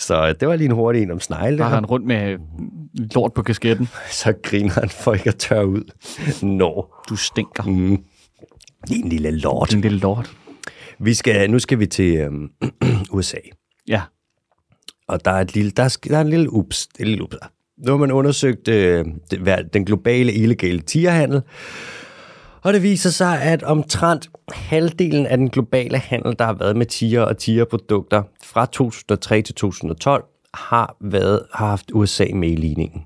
[0.00, 1.58] Så øh, det var lige en hurtig en om snegle.
[1.58, 1.64] Der.
[1.64, 2.38] han rundt med
[3.14, 3.88] lort på kasketten.
[4.10, 5.92] Så griner han for ikke at tørre ud.
[6.42, 6.94] Nå.
[7.08, 7.62] Du stinker.
[7.62, 8.04] Mm.
[8.90, 9.70] En lille lort.
[9.70, 10.30] Din lille lort.
[10.98, 12.50] Vi skal, nu skal vi til øhm,
[13.12, 13.36] USA.
[13.88, 14.02] Ja.
[15.08, 16.88] Og der er, et lille, der, er, der er en lille ups.
[17.00, 17.36] En lille ups.
[17.86, 19.04] Nu har man undersøgt øh,
[19.72, 21.42] den globale illegale tierhandel.
[22.62, 26.86] Og det viser sig, at omtrent halvdelen af den globale handel, der har været med
[26.86, 33.04] tiger og tigerprodukter fra 2003 til 2012, har, været, har haft USA med i ligningen.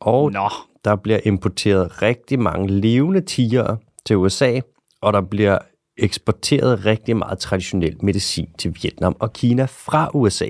[0.00, 0.48] Og Nå.
[0.84, 4.60] der bliver importeret rigtig mange levende tiger til USA,
[5.00, 5.58] og der bliver
[5.98, 10.48] eksporteret rigtig meget traditionel medicin til Vietnam og Kina fra USA.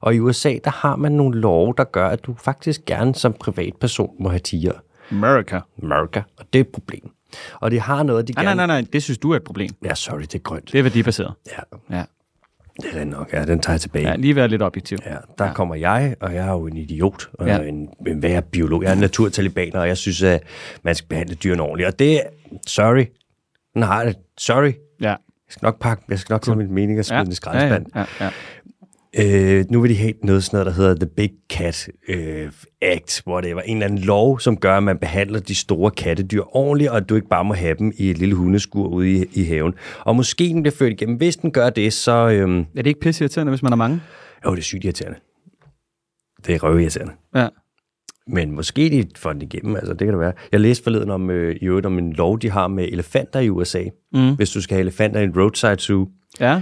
[0.00, 3.32] Og i USA, der har man nogle love, der gør, at du faktisk gerne som
[3.32, 4.72] privatperson må have tiger.
[5.10, 5.60] America.
[5.82, 7.13] America, og det er et problem.
[7.60, 8.56] Og de har noget, de Nej, gerne...
[8.56, 8.88] nej, nej, nej.
[8.92, 9.70] Det synes du er et problem.
[9.84, 10.72] Ja, sorry, det er grønt.
[10.72, 11.32] Det er værdibaseret.
[11.52, 12.04] Ja, Ja.
[12.82, 13.32] det er nok.
[13.32, 14.08] Ja, den tager jeg tilbage.
[14.08, 14.98] ja lige være lidt objektiv.
[15.06, 15.52] Ja, der ja.
[15.52, 17.58] kommer jeg, og jeg er jo en idiot, og Ja.
[17.58, 18.82] en, en værre biolog.
[18.82, 20.42] Jeg er en naturtalibaner, og jeg synes, at
[20.82, 21.86] man skal behandle dyrene ordentligt.
[21.86, 22.20] Og det er,
[22.66, 23.04] sorry,
[23.74, 24.16] den har det.
[24.38, 24.72] Sorry.
[25.00, 25.08] Ja.
[25.08, 25.16] Jeg
[25.58, 27.24] skal nok pakke, jeg skal nok tage min mening og smide Ja.
[27.24, 27.86] den i skraldespand.
[27.94, 28.30] Ja, ja, ja.
[29.18, 32.50] Øh, nu vil de have noget sådan noget, der hedder The Big Cat øh,
[32.82, 35.90] Act, hvor det var en eller anden lov, som gør, at man behandler de store
[35.90, 39.12] kattedyr ordentligt, og at du ikke bare må have dem i et lille hundeskur ude
[39.12, 39.74] i, i haven.
[40.00, 41.16] Og måske den bliver ført igennem.
[41.16, 42.12] Hvis den gør det, så...
[42.28, 44.00] Øh, Er det ikke pisseirriterende, hvis man er mange?
[44.46, 45.18] jo, det er sygt irriterende.
[46.46, 47.12] Det er røvirriterende.
[47.34, 47.48] Ja.
[48.26, 50.32] Men måske de får den igennem, altså det kan det være.
[50.52, 53.50] Jeg læste forleden om, øh, i øvrigt om en lov, de har med elefanter i
[53.50, 53.82] USA.
[54.12, 54.36] Mm.
[54.36, 56.08] Hvis du skal have elefanter i en roadside zoo,
[56.40, 56.60] Ja.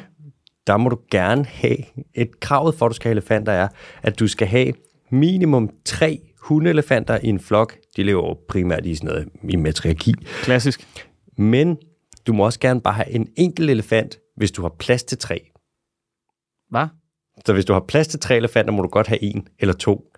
[0.67, 1.77] Der må du gerne have,
[2.15, 3.69] et krav for, at du skal have elefanter er,
[4.03, 4.73] at du skal have
[5.11, 7.77] minimum tre hundeelefanter i en flok.
[7.97, 10.15] De lever jo primært i sådan noget i matriarki.
[10.43, 11.05] Klassisk.
[11.39, 11.79] Men
[12.27, 15.51] du må også gerne bare have en enkelt elefant, hvis du har plads til tre.
[16.71, 16.87] Hvad?
[17.47, 20.13] Så hvis du har plads til tre elefanter, må du godt have en eller to.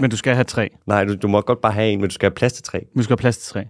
[0.00, 0.70] Men du skal have tre.
[0.86, 2.86] Nej, du, du må godt bare have en, men du skal have plads til tre.
[2.96, 3.64] Du skal have plads til tre.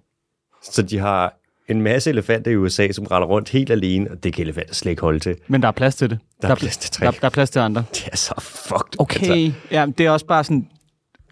[0.63, 1.39] Så de har
[1.69, 4.91] en masse elefanter i USA, som render rundt helt alene, og det kan elefanter slet
[4.91, 5.37] ikke holde til.
[5.49, 6.19] Men der er plads til det.
[6.43, 7.07] Der er plads til tre.
[7.07, 7.85] Der, der er plads til andre.
[7.95, 9.01] Det er så fucked.
[9.01, 9.31] Okay.
[9.31, 10.69] Altså, Ja, det er også bare sådan...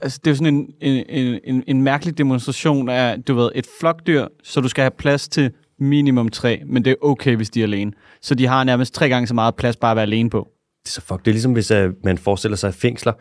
[0.02, 3.50] Altså, det er jo sådan en, en, en, en, en mærkelig demonstration af, du ved,
[3.54, 7.50] et flokdyr, så du skal have plads til minimum tre, men det er okay, hvis
[7.50, 7.92] de er alene.
[8.22, 10.48] Så de har nærmest tre gange så meget plads bare at være alene på.
[10.82, 11.18] det er så fucked.
[11.24, 13.12] Det er ligesom, hvis uh, man forestiller sig fængsler.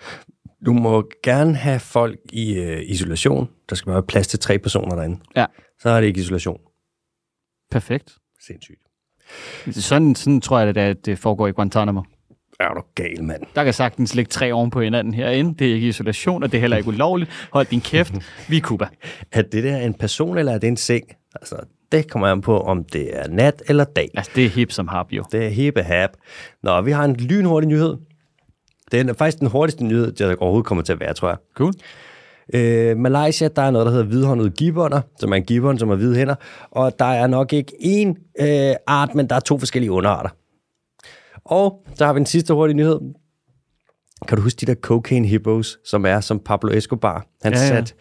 [0.65, 3.49] Du må gerne have folk i uh, isolation.
[3.69, 5.19] Der skal være plads til tre personer derinde.
[5.35, 5.45] Ja.
[5.79, 6.57] Så er det ikke isolation.
[7.73, 8.15] Perfekt.
[8.47, 8.79] Sindssygt.
[9.71, 12.01] Sådan, sådan tror jeg, at det foregår i Guantanamo.
[12.59, 13.43] Er du gal, mand?
[13.55, 15.55] Der kan sagtens ligge tre oven på hinanden herinde.
[15.59, 17.49] Det er ikke isolation, og det er heller ikke ulovligt.
[17.51, 18.13] Hold din kæft.
[18.49, 18.87] Vi er Cuba.
[19.31, 21.03] Er det der en person, eller er det en seng?
[21.35, 21.55] Altså,
[21.91, 24.09] det kommer an på, om det er nat eller dag.
[24.13, 25.25] Altså, det er hip som hap jo.
[25.31, 26.09] Det er hippe hap.
[26.63, 27.97] Nå, vi har en lynhurtig nyhed.
[28.91, 31.37] Det er faktisk den hurtigste nyhed, der overhovedet kommer til at være, tror jeg.
[31.55, 31.73] Cool.
[32.53, 35.95] Øh, Malaysia, der er noget, der hedder hvidhåndede gibbonder, som er en gibbon, som har
[35.95, 36.35] hvide hænder.
[36.71, 40.29] Og der er nok ikke én øh, art, men der er to forskellige underarter.
[41.45, 42.99] Og så har vi en sidste hurtige nyhed.
[44.27, 47.25] Kan du huske de der cocaine hippos, som er som Pablo Escobar?
[47.43, 47.93] Han Ja, ja, satte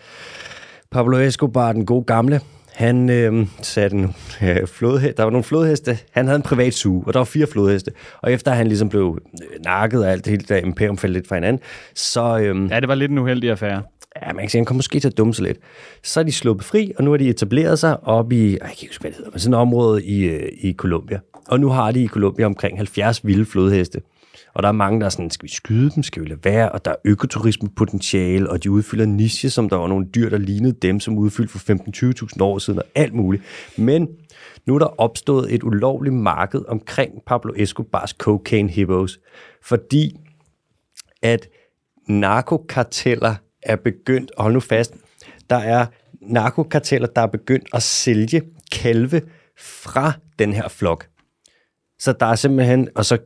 [0.91, 2.41] Pablo Escobar, den gode gamle,
[2.73, 7.05] han øh, satte en øh, flodhest, der var nogle flodheste, han havde en privat suge,
[7.07, 7.91] og der var fire flodheste.
[8.23, 11.29] Og efter han ligesom blev øh, nakket og alt det hele der imperium faldt lidt
[11.29, 11.63] fra hinanden,
[11.95, 13.83] så, øh, Ja, det var lidt en uheldig affære
[14.17, 15.59] ja, man kan sige, han kom måske til at dumme sig lidt.
[16.03, 18.71] Så er de sluppet fri, og nu har de etableret sig op i, jeg kan
[18.71, 21.21] ikke huske, hvad det hedder, men sådan et område i, øh, i Colombia.
[21.49, 24.01] Og nu har de i Colombia omkring 70 vilde flodheste.
[24.55, 26.73] Og der er mange, der er sådan, skal vi skyde dem, skal vi lade være?
[26.73, 30.73] Og der er økoturismepotentiale, og de udfylder niche, som der var nogle dyr, der lignede
[30.83, 31.73] dem, som udfyldte for
[32.37, 33.43] 15-20.000 år siden, og alt muligt.
[33.77, 34.09] Men
[34.67, 39.21] nu er der opstået et ulovligt marked omkring Pablo Escobars cocaine hippos,
[39.63, 40.17] fordi
[41.23, 41.49] at
[42.09, 44.95] narkokarteller er begyndt, og hold nu fast,
[45.51, 45.87] der er
[46.21, 48.43] narkokarteller, der er begyndt at sælge
[48.73, 49.23] kalve
[49.59, 51.07] fra den her flok.
[51.99, 53.19] Så der er simpelthen, og så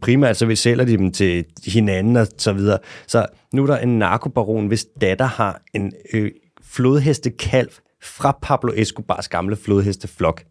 [0.00, 2.78] primært så vi sælger de dem til hinanden og så videre.
[3.06, 6.30] Så nu er der en narkobaron, hvis datter har en øh,
[6.62, 7.70] flodhestekalv
[8.02, 10.44] fra Pablo Escobars gamle flodhesteflok.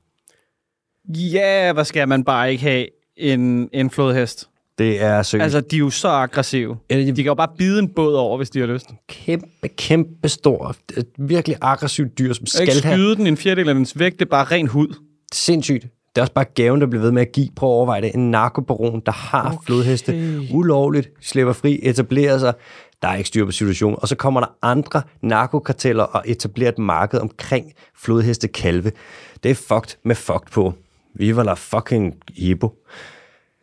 [1.10, 4.51] Ja, hvad skal man bare ikke have en, en flodhest?
[4.78, 6.78] Det er seriøst altså, de er jo så aggressive.
[6.90, 8.90] De- kan jo bare bide en båd over, hvis de har lyst.
[9.10, 10.76] kæmpe, kæmpe stor,
[11.18, 14.26] virkelig aggressivt dyr, som Skal ikke have skyde den en fjerdedel af dens vægt, det
[14.26, 14.96] er bare ren hud.
[15.34, 15.84] sindssygt.
[16.16, 17.48] Det er også bare gaven, der bliver ved med at give.
[17.56, 18.16] Prøv at overveje det.
[18.16, 19.66] En narkobaron, der har okay.
[19.66, 22.54] flodheste, ulovligt, slipper fri, etablerer sig.
[23.02, 23.98] Der er ikke styr på situationen.
[24.02, 28.92] Og så kommer der andre narkokarteller og etablerer et marked omkring flodheste kalve.
[29.44, 30.74] Det er fucked med fucked på.
[31.16, 32.74] Vi var la fucking hippo.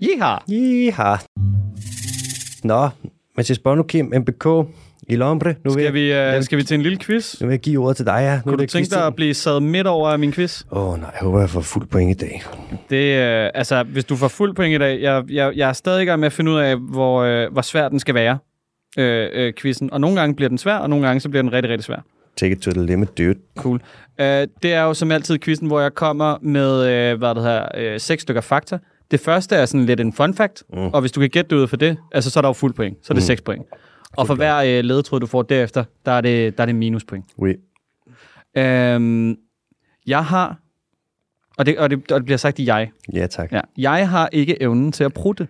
[0.00, 0.36] Jeha.
[0.48, 1.16] Jeha.
[2.64, 2.88] Nå,
[3.36, 4.46] Mathias Bono, Kim, MBK,
[5.08, 5.54] i Lombre.
[5.64, 7.40] Nu Skal vi, jeg, uh, skal vi til en lille quiz?
[7.40, 8.36] nu vil jeg give ordet til dig, ja.
[8.36, 10.62] Nu Kunne du tænke dig at blive sad midt over af min quiz?
[10.70, 12.42] Åh oh, nej, jeg håber, jeg får fuld point i dag.
[12.90, 16.02] Det, øh, altså, hvis du får fuld point i dag, jeg, jeg, jeg er stadig
[16.02, 18.38] i gang med at finde ud af, hvor, øh, hvor svær den skal være,
[18.98, 19.92] øh, øh, quizzen.
[19.92, 22.04] Og nogle gange bliver den svær, og nogle gange så bliver den rigtig, rigtig svær.
[22.36, 23.34] Take it to the limit, dude.
[23.56, 23.80] Cool.
[24.18, 24.24] Uh,
[24.62, 28.00] det er jo som altid quizzen, hvor jeg kommer med, uh, hvad det her, uh,
[28.00, 28.78] seks stykker fakta.
[29.10, 30.78] Det første er sådan lidt en fun fact, mm.
[30.78, 32.74] og hvis du kan gætte det ud for det, altså så er der jo fuld
[32.74, 33.06] point.
[33.06, 33.26] Så er det mm.
[33.26, 33.66] 6 point.
[34.16, 37.24] Og for hver uh, ledetråd, du får derefter, der er det, der er det minuspoint.
[37.38, 37.54] Oui.
[38.56, 39.36] Uh,
[40.06, 40.60] jeg har,
[41.58, 43.52] og det, og, det, og det bliver sagt i jeg, Ja, tak.
[43.52, 45.48] ja, jeg har ikke evnen til at prutte.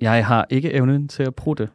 [0.00, 1.68] Jeg har ikke evnen til at prutte.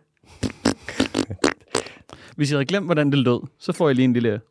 [2.35, 4.41] Hvis jeg havde glemt, hvordan det lød, så får jeg lige en lille...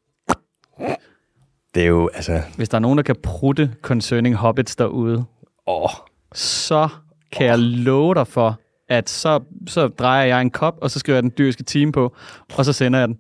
[1.77, 2.43] Det er jo, altså...
[2.57, 5.24] Hvis der er nogen, der kan prutte concerning hobbits derude,
[5.66, 5.91] Åh,
[6.35, 6.89] så
[7.33, 11.16] kan jeg love dig for, at så, så drejer jeg en kop, og så skriver
[11.16, 12.14] jeg den dyriske time på,
[12.57, 13.18] og så sender jeg den.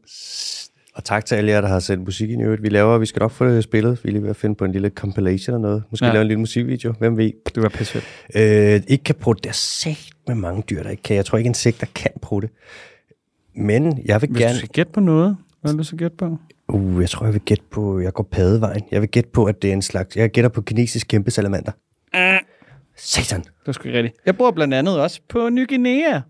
[0.94, 2.62] og tak til alle jer, der har sendt musik ind i øvrigt.
[2.62, 4.04] Vi laver, vi skal nok få det spillet.
[4.04, 5.82] Vi er lige ved at finde på en lille compilation eller noget.
[5.90, 6.12] Måske Ja.
[6.12, 6.92] lave en lille musikvideo.
[6.98, 7.30] Hvem ved?
[7.54, 7.98] Det var pisse.
[8.36, 9.42] Øh, ikke kan prutte.
[9.42, 11.16] Der er sagt med mange dyr, der ikke kan.
[11.16, 12.48] Jeg tror ikke, insekter kan prutte.
[13.54, 14.52] Men jeg vil Hvis gerne...
[14.54, 16.38] du skal gætte på noget, hvad vil du så gætte på?
[16.68, 18.00] Uh, jeg tror, jeg vil gætte på...
[18.00, 18.82] Jeg går padevejen.
[18.90, 20.16] Jeg vil gætte på, at det er en slags...
[20.16, 21.72] Jeg gætter på kinesisk kæmpe salamander.
[22.96, 23.40] Satan.
[23.40, 24.16] Det er sgu rigtigt.
[24.26, 26.20] Jeg bor blandt andet også på Ny Guinea.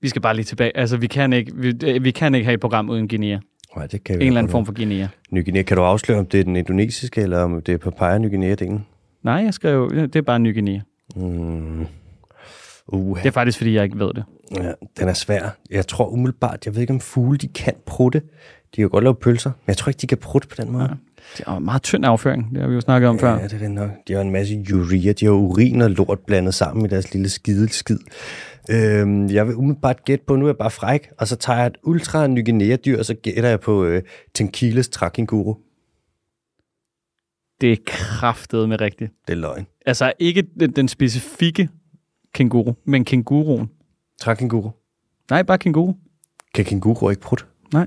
[0.00, 0.76] Vi skal bare lige tilbage.
[0.76, 3.38] Altså, vi kan ikke, vi, øh, vi kan ikke have et program uden Guinea.
[3.76, 5.06] Nej, det kan vi En eller anden form for Guinea.
[5.30, 5.62] Ny Guinea.
[5.62, 8.78] Kan du afsløre, om det er den indonesiske, eller om det er papaya Ny Guinea-delen?
[9.22, 10.80] Nej, jeg skrev, det er bare Ny Guinea.
[11.16, 11.86] Mm.
[12.86, 14.24] Uh, Det er faktisk, fordi jeg ikke ved det.
[14.56, 15.56] Ja, den er svær.
[15.70, 18.22] Jeg tror umiddelbart, jeg ved ikke, om fugle de kan prutte.
[18.76, 20.84] De kan godt lave pølser, men jeg tror ikke, de kan prutte på den måde.
[20.84, 20.94] Ja.
[21.38, 23.38] Det er meget tynd afføring, det har vi jo snakket om før.
[23.38, 23.90] Ja, det er nok.
[24.08, 25.12] De har en masse urea.
[25.12, 27.98] De har urin og lort blandet sammen i deres lille skide skid.
[28.70, 31.66] Øhm, jeg vil umiddelbart gætte på, nu er jeg bare fræk, og så tager jeg
[31.66, 34.02] et ultra Ny Guinea-dyr, og så gætter jeg på øh,
[34.34, 35.54] Tenkiles trakinguru.
[37.60, 39.12] Det er kraftet med rigtigt.
[39.26, 39.66] Det er løgn.
[39.86, 41.68] Altså ikke den, den specifikke
[42.34, 43.70] kænguru, men kænguruen.
[44.22, 44.70] Trakinguru.
[45.30, 45.94] Nej, bare kænguru.
[46.54, 47.44] Kan kænguru ikke prutte?
[47.72, 47.86] Nej.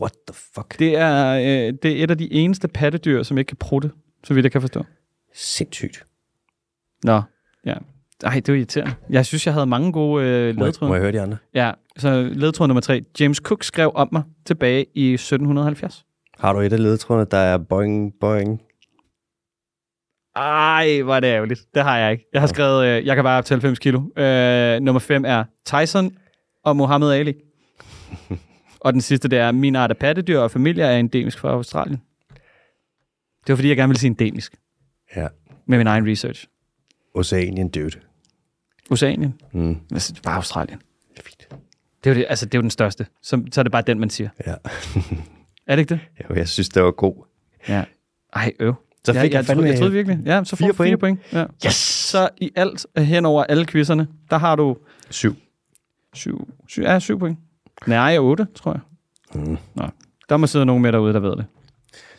[0.00, 0.78] What the fuck?
[0.78, 3.90] Det er, øh, det er et af de eneste pattedyr, som ikke kan prutte,
[4.24, 4.84] så vidt jeg kan forstå.
[5.34, 6.04] Sindssygt.
[7.04, 7.22] Nå,
[7.66, 7.74] ja.
[8.24, 8.94] Ej, det var irriterende.
[9.10, 10.92] Jeg synes, jeg havde mange gode øh, Må jeg, må ledtråde.
[10.92, 11.36] jeg høre de andre?
[11.54, 13.04] Ja, så ledtråd nummer tre.
[13.20, 16.04] James Cook skrev om mig tilbage i 1770.
[16.38, 18.60] Har du et af ledetrådene, der er boing, boing?
[20.38, 21.60] Ej, hvor er det ærgerligt.
[21.74, 22.24] Det har jeg ikke.
[22.32, 24.22] Jeg har skrevet, øh, jeg kan bare op til 90 kilo.
[24.22, 26.16] Øh, nummer 5 er Tyson
[26.64, 27.34] og Muhammad Ali.
[28.80, 32.02] og den sidste, det er, min art af pattedyr og familie er endemisk fra Australien.
[33.46, 34.54] Det var, fordi jeg gerne ville sige endemisk
[35.16, 35.28] Ja.
[35.66, 36.46] med min egen research.
[37.14, 37.90] Oceanien dude.
[38.90, 39.40] Oceanien.
[39.52, 39.76] Mm.
[39.92, 40.78] Altså, bare Australien.
[41.12, 41.48] Det er fint.
[42.04, 43.06] Det er jo, det, altså, det er jo den største.
[43.22, 44.28] Så, så er det bare den, man siger.
[44.46, 44.54] Ja.
[45.66, 46.00] Er det ikke det?
[46.30, 47.24] Jo, jeg synes, det var god.
[47.68, 47.84] Ja.
[48.32, 48.74] Ej, øv.
[49.14, 50.18] Så fik jeg, jeg, jeg, fandme jeg troede virkelig.
[50.26, 51.20] Ja, så får fire du fire point.
[51.32, 51.44] Ja.
[51.66, 51.74] Yes!
[51.74, 54.76] Så i alt øh, hen over alle quizzerne, der har du
[55.10, 55.36] syv.
[56.14, 57.38] syv, syv, ja, syv point.
[57.86, 58.80] Nej, otte, tror jeg.
[59.42, 59.58] Mm.
[59.74, 59.84] Nå.
[60.28, 61.44] Der må sidde nogen med derude, der ved det.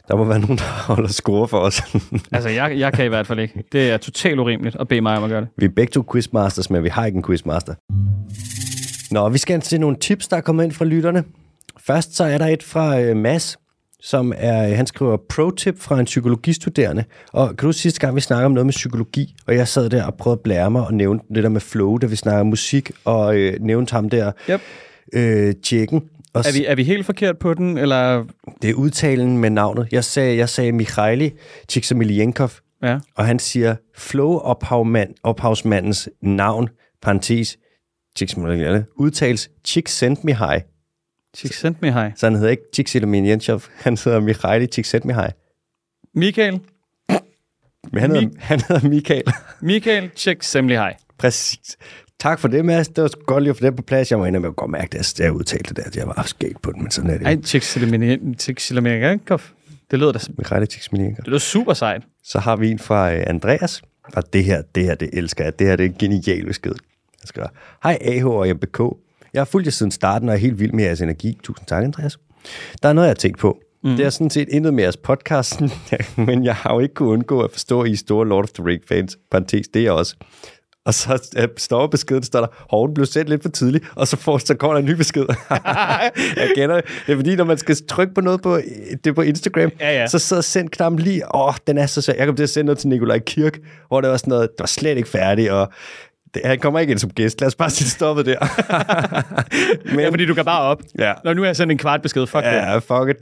[0.07, 1.81] Der må være nogen, der holder score for os.
[2.31, 3.63] Altså, jeg, jeg kan i hvert fald ikke.
[3.71, 5.49] Det er totalt urimeligt at bede mig om at gøre det.
[5.57, 7.73] vi er begge to quizmasters, men vi har ikke en quizmaster.
[9.13, 11.23] Nå, vi skal til nogle tips, der er kommet ind fra lytterne.
[11.77, 13.57] Først så er der et fra øh, Mads,
[14.01, 17.03] som er, han skriver pro-tip fra en psykologistuderende.
[17.33, 20.03] Og kan du sidste gang, vi snakkede om noget med psykologi, og jeg sad der
[20.03, 22.47] og prøvede at blære mig og nævne det der med flow, da vi snakkede om
[22.47, 24.61] musik, og øh, nævnte ham der, Yep.
[25.13, 26.01] øh, tjekken.
[26.33, 28.25] Og Er vi, er vi helt forkert på den, eller...
[28.61, 29.87] Det er udtalen med navnet.
[29.91, 31.31] Jeg sagde, jeg sagde Mikhaili
[31.69, 32.49] Csikszentmihalyenkov,
[32.83, 32.99] Ja.
[33.15, 36.69] og han siger flow-ophavmand, ophavsmandens navn,
[37.01, 37.57] parentes,
[38.17, 40.59] Csikszentmihalyi, udtales Csikszentmihalyi.
[41.37, 42.11] Csikszentmihalyi.
[42.15, 45.31] Så han hedder ikke Csikszentmihalyenkov, han hedder Mikhaili Csikszentmihalyi.
[46.15, 46.59] Michael.
[47.91, 49.23] Men han hedder, han hedder Michael.
[49.61, 50.95] Michael Csikszentmihalyi.
[51.17, 51.77] Præcis.
[52.19, 52.87] Tak for det, Mads.
[52.87, 54.11] Det var godt lige at få det på plads.
[54.11, 55.83] Jeg må indrømme, jeg godt mærke, at jeg udtalte det der.
[55.83, 57.27] at Jeg var skægt på den, men sådan er det.
[57.27, 57.35] Ej,
[58.37, 59.19] Csikszentmihalyi.
[59.91, 61.23] Det lyder da Mikhaili Csikszentmihalyenkov.
[61.23, 62.01] det lyder super sejt.
[62.23, 63.81] Så har vi en fra øh, Andreas,
[64.13, 65.59] og det her, det her, det elsker jeg.
[65.59, 66.71] Det her, det er en genial besked.
[67.21, 67.47] Jeg skriver,
[67.83, 68.79] hej AH og MBK.
[69.33, 71.37] Jeg har fulgt jer siden starten og er helt vild med jeres energi.
[71.43, 72.17] Tusind tak, Andreas.
[72.83, 73.57] Der er noget, jeg har tænkt på.
[73.83, 73.95] Mm.
[73.95, 75.61] Det er sådan set intet med jeres podcast,
[76.27, 78.65] men jeg har jo ikke kunnet undgå at forstå, at I store Lord of the
[78.65, 79.17] Ring fans.
[79.31, 80.15] Parentes, det er også.
[80.85, 84.07] Og så øh, står beskeden, står der, hov, den blev sendt lidt for tidligt, og
[84.07, 85.25] så, får, så kommer der en ny besked.
[86.37, 86.85] jeg kender det.
[87.05, 88.59] Det er fordi, når man skal trykke på noget på,
[89.03, 90.07] det på Instagram, Ja, ja.
[90.07, 92.13] så sidder send-knappen lige, åh, den er så svær.
[92.13, 94.59] Jeg kom til at sende noget til Nikolaj Kirk, hvor det var sådan noget, det
[94.59, 95.71] var slet ikke færdigt, og
[96.33, 97.41] Det, han kommer ikke ind som gæst.
[97.41, 98.39] Lad os bare sige stoppet der.
[99.91, 100.81] Men, Ja, fordi du kan bare op.
[100.99, 101.13] ja.
[101.23, 102.27] Nå, nu har jeg sendt en kvart besked.
[102.27, 102.51] Fuck det.
[102.51, 103.15] Ja, fuck it.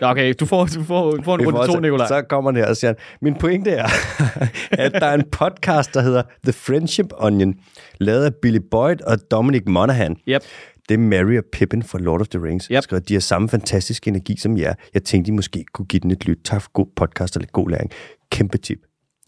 [0.00, 2.06] Ja, Okay, du får, du får, du får en runde to, så- Nikolaj.
[2.08, 3.86] Så kommer det her og siger, min pointe er,
[4.84, 7.54] at der er en podcast, der hedder The Friendship Onion,
[8.00, 10.16] lavet af Billy Boyd og Dominic Monaghan.
[10.28, 10.42] Yep.
[10.88, 12.66] Det er Mary og Pippin fra Lord of the Rings.
[12.66, 12.82] Yep.
[12.82, 14.74] Skriver, de har samme fantastiske energi som jer.
[14.94, 16.38] Jeg tænkte, I måske kunne give den et lyt.
[16.44, 17.90] Tak for god podcast og lidt god læring.
[18.32, 18.78] Kæmpe tip.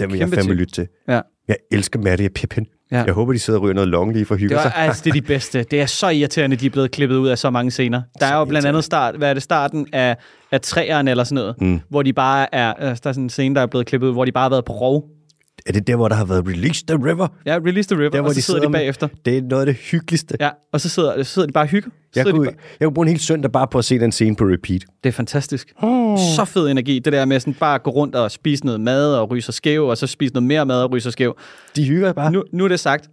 [0.00, 0.88] Den vil Kæmpe jeg fandme lytte til.
[1.08, 1.20] Ja.
[1.48, 2.66] Jeg elsker Mary og Pippin.
[2.92, 3.02] Ja.
[3.04, 4.72] Jeg håber, de sidder og ryger noget long lige for at hygge Det, sig.
[4.76, 5.62] var, altså, det er de bedste.
[5.62, 8.02] Det er så irriterende, de er blevet klippet ud af så mange scener.
[8.20, 10.16] Der er jo blandt andet start, hvad er det, starten af,
[10.52, 11.80] af træerne eller sådan noget, mm.
[11.88, 14.12] hvor de bare er, øh, der er sådan en scene, der er blevet klippet ud,
[14.12, 15.04] hvor de bare har været på rov.
[15.66, 17.28] Er det der, hvor der har været Release the River?
[17.46, 19.08] Ja, Release the River, Der, og hvor så de sidder de med- bagefter.
[19.24, 20.36] Det er noget af det hyggeligste.
[20.40, 21.90] Ja, og så sidder, så sidder de bare og hygger.
[22.16, 23.98] Jeg sidder de kunne, bare- jeg kunne bruge en hel søndag bare på at se
[23.98, 24.84] den scene på repeat.
[25.04, 25.72] Det er fantastisk.
[26.36, 26.98] Så fed energi.
[26.98, 29.54] Det der med sådan bare at gå rundt og spise noget mad og ryge sig
[29.54, 31.36] skæv, og så spise noget mere mad og ryge sig skæv.
[31.76, 32.30] De hygger bare.
[32.32, 33.08] Nu, nu er det sagt,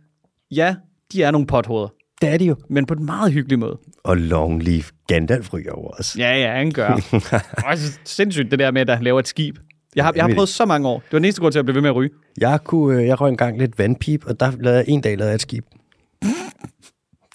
[0.52, 0.76] ja,
[1.14, 1.88] de er nogle pothoveder,
[2.22, 2.56] Det er de jo.
[2.70, 3.78] men på en meget hyggelig måde.
[4.04, 6.16] Og Long Leaf Gandalf ryger over os.
[6.18, 6.90] Ja, ja, han gør.
[7.72, 9.58] Også sindssygt det der med, at han laver et skib.
[9.96, 11.00] Jeg har, jeg har prøvet så mange år.
[11.00, 12.10] Det var den eneste grund til at blive ved med at ryge.
[12.42, 15.30] Jeg, kunne, øh, jeg røg engang lidt vandpip, og der lavede jeg en dag lavede
[15.30, 15.66] jeg et skib.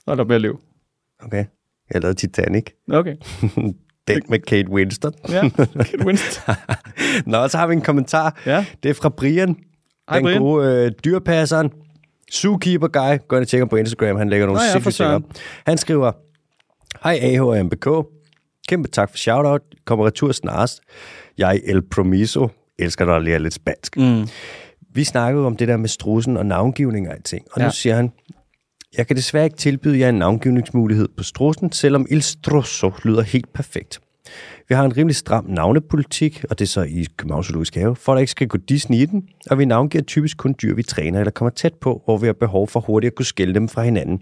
[0.07, 0.61] Og der bliver liv.
[1.23, 1.45] Okay.
[1.95, 2.65] Jeg lavede Titanic.
[2.93, 3.17] Okay.
[4.09, 5.13] Den med Kate Winston.
[5.29, 6.55] Ja, Kate Winston.
[7.33, 8.41] Nå, så har vi en kommentar.
[8.47, 8.65] Ja.
[8.83, 9.57] Det er fra Brian.
[10.11, 10.41] Hej, den Brian.
[10.41, 11.71] gode øh, dyrpasseren.
[12.33, 13.19] Zookeeper guy.
[13.29, 14.17] Gå ind og tjek ham på Instagram.
[14.17, 15.23] Han lægger nogle Nå sindssygt ting op.
[15.67, 16.13] Han skriver,
[17.03, 17.89] Hej AH og MBK.
[18.69, 19.63] Kæmpe tak for shoutout.
[19.85, 20.81] Kommer retur snarest.
[21.39, 22.49] Jeg El Promiso.
[22.79, 23.97] Elsker dig at lære lidt spansk.
[23.97, 24.29] Mm.
[24.95, 27.47] Vi snakkede om det der med strusen og navngivning og alting.
[27.53, 27.65] Og ja.
[27.65, 28.13] Nu siger han,
[28.97, 33.53] jeg kan desværre ikke tilbyde jer en navngivningsmulighed på strusen, selvom Il Strosso lyder helt
[33.53, 34.01] perfekt.
[34.69, 38.13] Vi har en rimelig stram navnepolitik, og det er så i Københavns Zoologisk Have, for
[38.13, 40.83] at der ikke skal gå Disney i den, og vi navngiver typisk kun dyr, vi
[40.83, 43.69] træner eller kommer tæt på, hvor vi har behov for hurtigt at kunne skille dem
[43.69, 44.21] fra hinanden.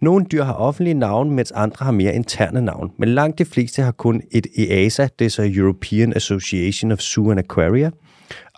[0.00, 3.82] Nogle dyr har offentlige navne, mens andre har mere interne navne, men langt de fleste
[3.82, 7.90] har kun et EASA, det er så European Association of Zoo and Aquaria,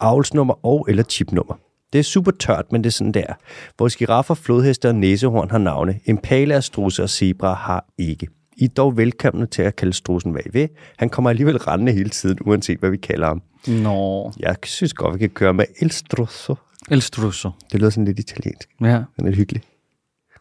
[0.00, 1.54] avlsnummer og eller chipnummer.
[1.92, 3.34] Det er super tørt, men det er sådan der.
[3.78, 6.00] Vores giraffer, flodheste og næsehorn har navne.
[6.04, 8.28] Impala, strusse og zebra har ikke.
[8.56, 10.68] I er dog velkomne til at kalde strussen, hvad I vil.
[10.96, 13.42] Han kommer alligevel rendende hele tiden, uanset hvad vi kalder ham.
[13.68, 14.32] Nå.
[14.38, 16.54] Jeg synes godt, vi kan køre med El Strusso.
[16.90, 17.50] El Strusso.
[17.72, 18.68] Det lyder sådan lidt italiensk.
[18.80, 19.62] Ja, Den er lidt hyggelig.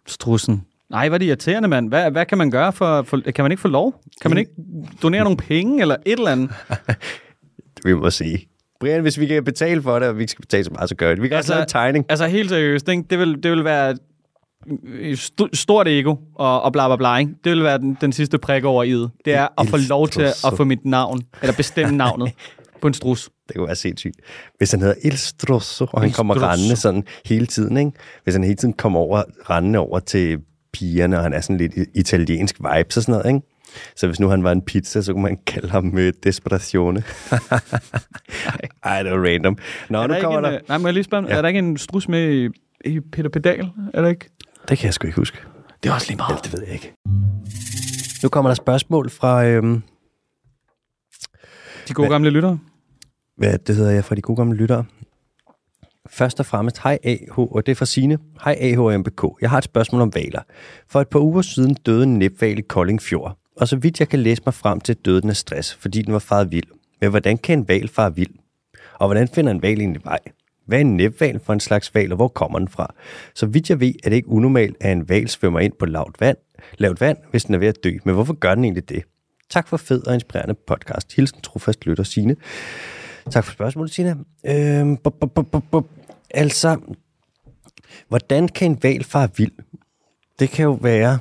[0.07, 0.61] strussen.
[0.89, 1.89] Nej, hvad er det irriterende, mand.
[1.89, 3.19] Hvad, hvad kan man gøre for, for...
[3.35, 4.01] Kan man ikke få lov?
[4.21, 4.51] Kan man ikke
[5.01, 6.51] donere nogle penge eller et eller andet?
[7.85, 8.47] Vi må se.
[8.79, 10.95] Brian, hvis vi kan betale for det, og vi ikke skal betale så meget, så
[10.95, 11.21] gør vi det.
[11.23, 12.05] Vi kan altså, også lave en tegning.
[12.09, 13.03] Altså helt seriøst, ikke?
[13.09, 13.95] Det, vil, det vil være
[15.13, 17.17] st- stort ego og, og bla bla bla.
[17.17, 17.31] Ikke?
[17.43, 19.21] Det vil være den, den sidste prik over i'et.
[19.25, 22.31] Det er at få lov til at få mit navn, eller bestemme navnet
[22.81, 23.29] på en strus.
[23.47, 24.15] Det kunne være sindssygt.
[24.57, 27.91] Hvis han hedder Il Strosso, og han kommer rendende sådan hele tiden, ikke?
[28.23, 30.39] Hvis han hele tiden kommer over, rendende over til
[30.73, 33.47] pigerne, og han er sådan lidt i- italiensk vibes og sådan noget, ikke?
[33.95, 37.03] Så hvis nu han var en pizza, så kunne man kalde ham med Desperazione.
[38.83, 39.57] Ej, det var random.
[39.89, 40.53] Nå, Er nu der ikke kommer en, der...
[40.53, 41.35] øh, nej, må jeg lige spørge, ja.
[41.37, 42.49] er der ikke en strus med i,
[42.89, 43.69] i Peter Pedal?
[43.93, 44.29] Er der ikke?
[44.69, 45.37] Det kan jeg sgu ikke huske.
[45.83, 46.43] Det er også lige meget.
[46.43, 46.93] Det ved jeg ikke.
[48.23, 49.45] Nu kommer der spørgsmål fra...
[49.45, 49.81] Øhm,
[51.87, 52.59] De gode gamle lyttere.
[53.37, 54.85] hvad det hedder jeg fra de gode gamle lyttere.
[56.09, 58.17] Først og fremmest, hej AH, og det er fra Signe.
[58.43, 59.23] Hej AH og MBK.
[59.41, 60.41] Jeg har et spørgsmål om valer.
[60.87, 63.37] For et par uger siden døde en næbval i Kolding Fjord.
[63.57, 66.13] Og så vidt jeg kan læse mig frem til, døde den af stress, fordi den
[66.13, 66.67] var faret vild.
[67.01, 68.33] Men hvordan kan en val fare vild?
[68.99, 70.19] Og hvordan finder en val egentlig vej?
[70.65, 72.93] Hvad er en næbval for en slags val, og hvor kommer den fra?
[73.35, 76.21] Så vidt jeg ved, er det ikke unormalt, at en val svømmer ind på lavt
[76.21, 76.37] vand,
[76.77, 77.91] lavt vand, hvis den er ved at dø.
[78.03, 79.03] Men hvorfor gør den egentlig det?
[79.49, 81.13] Tak for fed og inspirerende podcast.
[81.15, 82.35] Hilsen trofast lytter Signe.
[83.31, 84.17] Tak for spørgsmålet, Signe.
[84.45, 84.97] Øhm.
[86.29, 86.77] Altså,
[88.07, 89.51] hvordan kan en val fare vild?
[90.39, 91.19] Det kan jo være...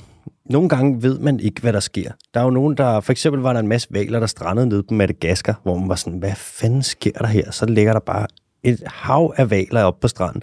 [0.50, 2.12] Nogle gange ved man ikke, hvad der sker.
[2.34, 3.00] Der er jo nogen, der...
[3.00, 5.94] For eksempel var der en masse valer, der strandede nede på Madagaskar, hvor man var
[5.94, 7.50] sådan, hvad fanden sker der her?
[7.50, 8.26] Så ligger der bare
[8.64, 10.42] et hav af valer op på stranden.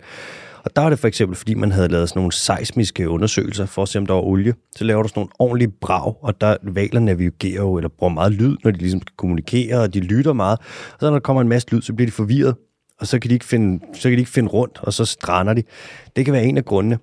[0.63, 3.81] Og der var det for eksempel, fordi man havde lavet sådan nogle seismiske undersøgelser for
[3.81, 4.53] at se, om der var olie.
[4.75, 8.31] Så laver du sådan nogle ordentlige brag, og der valer navigerer jo, eller bruger meget
[8.31, 10.59] lyd, når de ligesom skal kommunikere, og de lytter meget.
[10.59, 12.55] Og så når der kommer en masse lyd, så bliver de forvirret,
[12.99, 15.53] og så kan de ikke finde, så kan de ikke finde rundt, og så strander
[15.53, 15.63] de.
[16.15, 16.99] Det kan være en af grundene.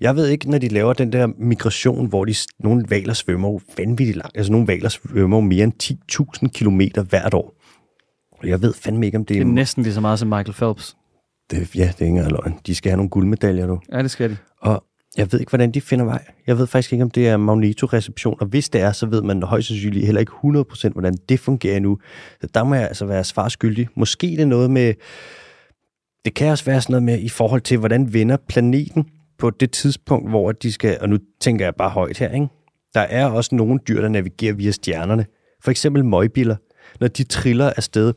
[0.00, 3.60] Jeg ved ikke, når de laver den der migration, hvor de, nogle valer svømmer jo
[3.78, 4.36] vanvittigt langt.
[4.36, 5.72] Altså nogle valer svømmer jo mere end
[6.42, 6.80] 10.000 km
[7.10, 7.55] hvert år.
[8.44, 9.46] Jeg ved fandme ikke, om det Det er...
[9.46, 10.96] er næsten lige så meget som Michael Phelps.
[11.50, 12.54] det, ja, det er ikke engang løgn.
[12.66, 13.80] De skal have nogle guldmedaljer nu.
[13.92, 14.36] Ja, det skal de.
[14.60, 14.84] Og
[15.16, 16.24] jeg ved ikke, hvordan de finder vej.
[16.46, 18.36] Jeg ved faktisk ikke, om det er magnetoreception.
[18.40, 20.32] Og hvis det er, så ved man højst sandsynligt heller ikke
[20.88, 21.98] 100% hvordan det fungerer nu.
[22.40, 23.88] Så der må jeg altså være svarskyldig.
[23.96, 24.94] Måske det er noget med...
[26.24, 29.04] Det kan også være sådan noget med, i forhold til, hvordan vender planeten.
[29.38, 32.48] på det tidspunkt, hvor de skal, og nu tænker jeg bare højt her, ikke?
[32.94, 35.26] der er også nogle dyr, der navigerer via stjernerne.
[35.64, 36.56] For eksempel møgbiller.
[37.00, 38.12] Når de triller afsted,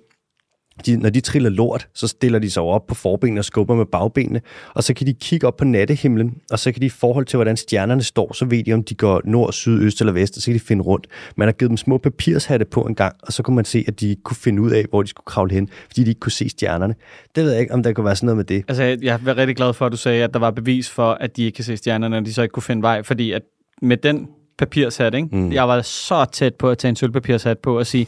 [0.85, 3.85] de, når de triller lort, så stiller de sig op på forbenene og skubber med
[3.85, 4.41] bagbenene,
[4.73, 7.37] og så kan de kigge op på nattehimlen, og så kan de i forhold til,
[7.37, 10.41] hvordan stjernerne står, så ved de, om de går nord, syd, øst eller vest, og
[10.41, 11.07] så kan de finde rundt.
[11.35, 13.99] Man har givet dem små papirshatte på en gang, og så kunne man se, at
[13.99, 16.49] de kunne finde ud af, hvor de skulle kravle hen, fordi de ikke kunne se
[16.49, 16.95] stjernerne.
[17.35, 18.63] Det ved jeg ikke, om der kunne være sådan noget med det.
[18.67, 21.37] Altså, jeg- er rigtig glad for, at du sagde, at der var bevis for, at
[21.37, 23.41] de ikke kan se stjernerne, og de så ikke kunne finde vej, fordi at
[23.81, 24.27] med den
[24.57, 25.27] papirshat, ikke?
[25.31, 25.51] Mm.
[25.51, 28.07] jeg var så tæt på at tage en sølvpapirshat på og sige,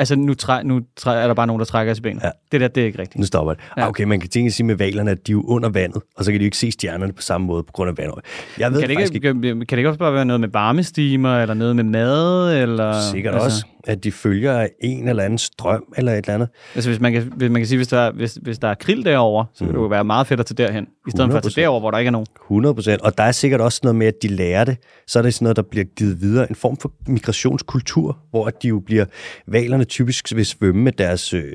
[0.00, 2.22] altså nu, træ, nu træ, er der bare nogen, der trækker os i benet.
[2.22, 2.30] Ja.
[2.52, 3.18] Det der, det er ikke rigtigt.
[3.18, 3.62] Nu stopper det.
[3.76, 3.82] Ja.
[3.82, 3.88] Ja.
[3.88, 6.30] Okay, man kan tænke sige med valerne, at de er jo under vandet, og så
[6.32, 8.14] kan de jo ikke se stjernerne på samme måde på grund af vandet.
[8.58, 11.42] Jeg ved Kan det, ikke, ikke, kan det ikke også bare være noget med varmestimer,
[11.42, 13.00] eller noget med mad, eller...
[13.12, 13.46] sikkert altså.
[13.46, 16.48] også, at de følger en eller anden strøm eller et eller andet.
[16.74, 18.74] Altså hvis man kan, hvis man kan sige, hvis der, er- hvis, hvis der er
[18.74, 21.38] krill derovre, så vil det jo være meget fedt at tage derhen, i stedet for
[21.38, 21.50] at 100%.
[21.54, 22.26] tage derover, hvor der ikke er nogen.
[22.46, 23.02] 100 procent.
[23.02, 24.76] Og der er sikkert også noget med, at de lærer det.
[25.06, 26.50] Så er det sådan noget, der bliver givet videre.
[26.50, 29.04] En form for migrationskultur, hvor de jo bliver...
[29.46, 31.52] Valerne typisk vil svømme med deres øh,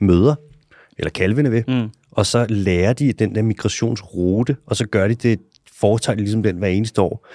[0.00, 0.34] møder,
[0.98, 1.62] eller kalvene ved.
[1.68, 1.88] Mm.
[2.10, 5.38] Og så lærer de den der migrationsrute, og så gør de det,
[5.80, 7.26] foretager de ligesom den hver eneste år.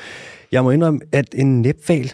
[0.51, 2.11] Jeg må indrømme, at en næbval,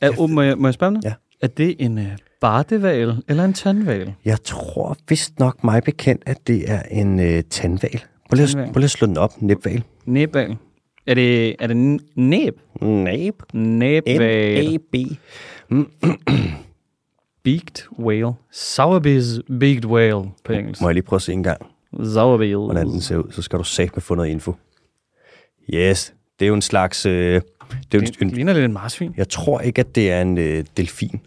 [0.00, 1.04] Er, oh, må, jeg, må jeg spørge om noget?
[1.04, 1.12] Ja.
[1.42, 2.04] Er det en uh,
[2.40, 4.14] bardeval eller en tandval?
[4.24, 7.90] jeg tror vist nok mig bekendt, at det er en øh, tandval.
[8.28, 8.72] Prøv lige, at, Tandhval.
[8.72, 9.82] prøv lige at slå den op, næbval.
[10.06, 10.56] Næbval.
[11.06, 11.76] Er det, er det
[12.16, 12.60] næb?
[12.82, 13.42] Næb.
[13.52, 14.74] Næbval.
[14.74, 14.94] N-A-B.
[17.44, 18.32] Beaked whale.
[18.50, 20.80] Sourbiz beaked whale på engelsk.
[20.80, 21.66] Må jeg lige prøve at se en gang?
[22.12, 22.54] Sourbiz.
[22.54, 24.54] hvordan den ser ud, så skal du sagt med få noget info.
[25.74, 27.06] Yes, det er jo en slags...
[27.06, 27.40] Øh,
[27.92, 29.14] det er Det, en, det ligner lidt en marsvin.
[29.16, 31.20] jeg tror ikke, at det er en øh, delfin.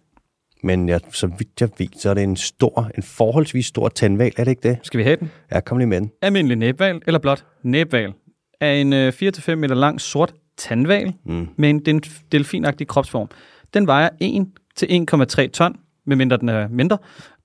[0.64, 4.32] Men jeg, så vidt jeg ved, så er det en stor, en forholdsvis stor tandval,
[4.38, 4.78] er det ikke det?
[4.84, 5.32] Skal vi have den?
[5.52, 6.12] Ja, kom lige med den.
[6.22, 8.14] Almindelig næbval, eller blot næbval,
[8.62, 11.48] er en øh, 4-5 meter lang sort tandval mm.
[11.58, 13.30] med en delfinagtig kropsform.
[13.74, 15.76] Den vejer 1 til 1,3 ton,
[16.06, 16.98] medmindre den er mindre.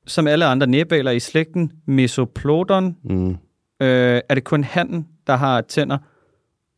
[0.07, 3.31] Som alle andre næbvaler i slægten Mesoplodon, Mm.
[3.31, 5.99] øh, er det kun handen, der har tænder,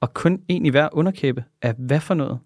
[0.04, 1.44] og kun en i hver underkæbe.
[1.62, 2.38] Af hvad for noget?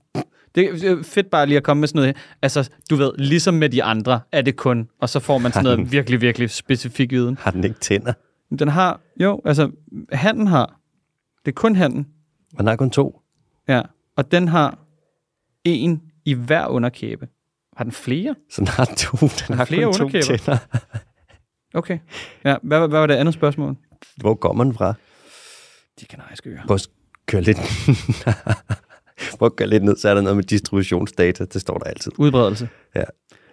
[0.54, 2.16] Det er fedt bare lige at komme med sådan noget.
[2.42, 5.64] Altså, du ved, ligesom med de andre, er det kun, og så får man sådan
[5.64, 7.36] noget virkelig, virkelig specifik viden.
[7.40, 8.12] Har den ikke tænder?
[8.58, 9.70] Den har, jo, altså,
[10.12, 10.80] handen har,
[11.44, 12.06] det er kun handen,
[12.52, 13.20] Og den har kun to.
[13.68, 13.82] ja,
[14.16, 14.78] og den har
[15.64, 17.28] en i hver underkæbe.
[17.76, 18.34] Har den flere?
[18.50, 19.16] Så den har to,
[19.48, 20.36] den har flere kun to underkæber.
[20.38, 20.58] tænder.
[21.74, 21.98] Okay.
[22.44, 23.76] Ja, hvad, hvad var det andet spørgsmål?
[24.16, 24.94] Hvor kommer den fra?
[26.00, 26.66] De kanariske øer.
[26.66, 26.78] Prøv
[27.28, 27.58] at køre lidt...
[29.38, 31.44] Prøv at køre lidt ned, så er der noget med distributionsdata.
[31.44, 32.12] Det står der altid.
[32.18, 32.68] Udbredelse.
[32.96, 33.04] Ja.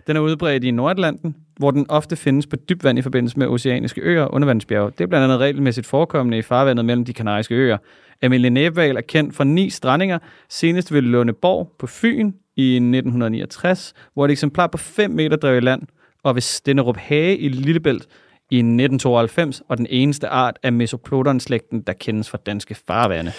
[0.08, 3.48] Den er udbredt i Nordatlanten, hvor den ofte findes på dybt vand i forbindelse med
[3.48, 4.92] oceaniske øer og undervandsbjerge.
[4.92, 7.78] Det er blandt andet regelmæssigt forekommende i farvandet mellem de kanariske øer.
[8.22, 10.20] Amelie Næbval er kendt for ni strandinger,
[10.50, 15.60] senest ved Lundeborg på Fyn i 1969, hvor et eksemplar på 5 meter drev i
[15.60, 15.82] land,
[16.24, 18.08] og ved Stenderup Hage i Lillebælt
[18.52, 23.32] i 1992, og den eneste art af Mesoplodon-slægten, der kendes fra danske farvande.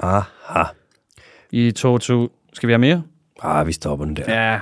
[0.00, 0.62] Aha.
[1.52, 2.28] I 2000...
[2.52, 3.02] Skal vi have mere?
[3.42, 4.24] Ah, vi stopper den der.
[4.28, 4.60] Ja,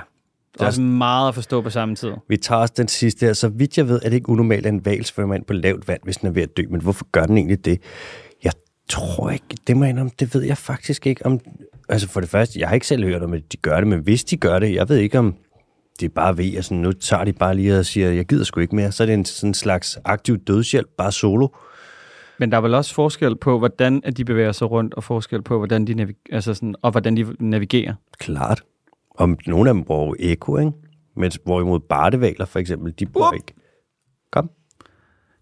[0.53, 2.11] det er også meget at forstå på samme tid.
[2.27, 3.33] Vi tager også den sidste her.
[3.33, 5.87] Så vidt jeg ved, er det ikke unormalt, at en val svømmer ind på lavt
[5.87, 6.63] vand, hvis den er ved at dø.
[6.69, 7.81] Men hvorfor gør den egentlig det?
[8.43, 8.51] Jeg
[8.89, 11.39] tror ikke, det må jeg indrømme, det ved jeg faktisk ikke om...
[11.89, 13.99] Altså for det første, jeg har ikke selv hørt om, at de gør det, men
[13.99, 15.35] hvis de gør det, jeg ved ikke om
[15.99, 18.59] det bare ved, at sådan, nu tager de bare lige og siger, jeg gider sgu
[18.59, 18.91] ikke mere.
[18.91, 21.47] Så er det en sådan slags aktiv dødshjælp, bare solo.
[22.39, 25.57] Men der er vel også forskel på, hvordan de bevæger sig rundt, og forskel på,
[25.57, 27.93] hvordan de, navig- altså sådan, og hvordan de navigerer.
[28.19, 28.61] Klart.
[29.17, 30.71] Om nogle af dem bruger jo eko, ikke?
[31.15, 33.33] Mens hvorimod bardevaler for eksempel, de bruger Up.
[33.33, 33.53] ikke.
[34.31, 34.49] Kom.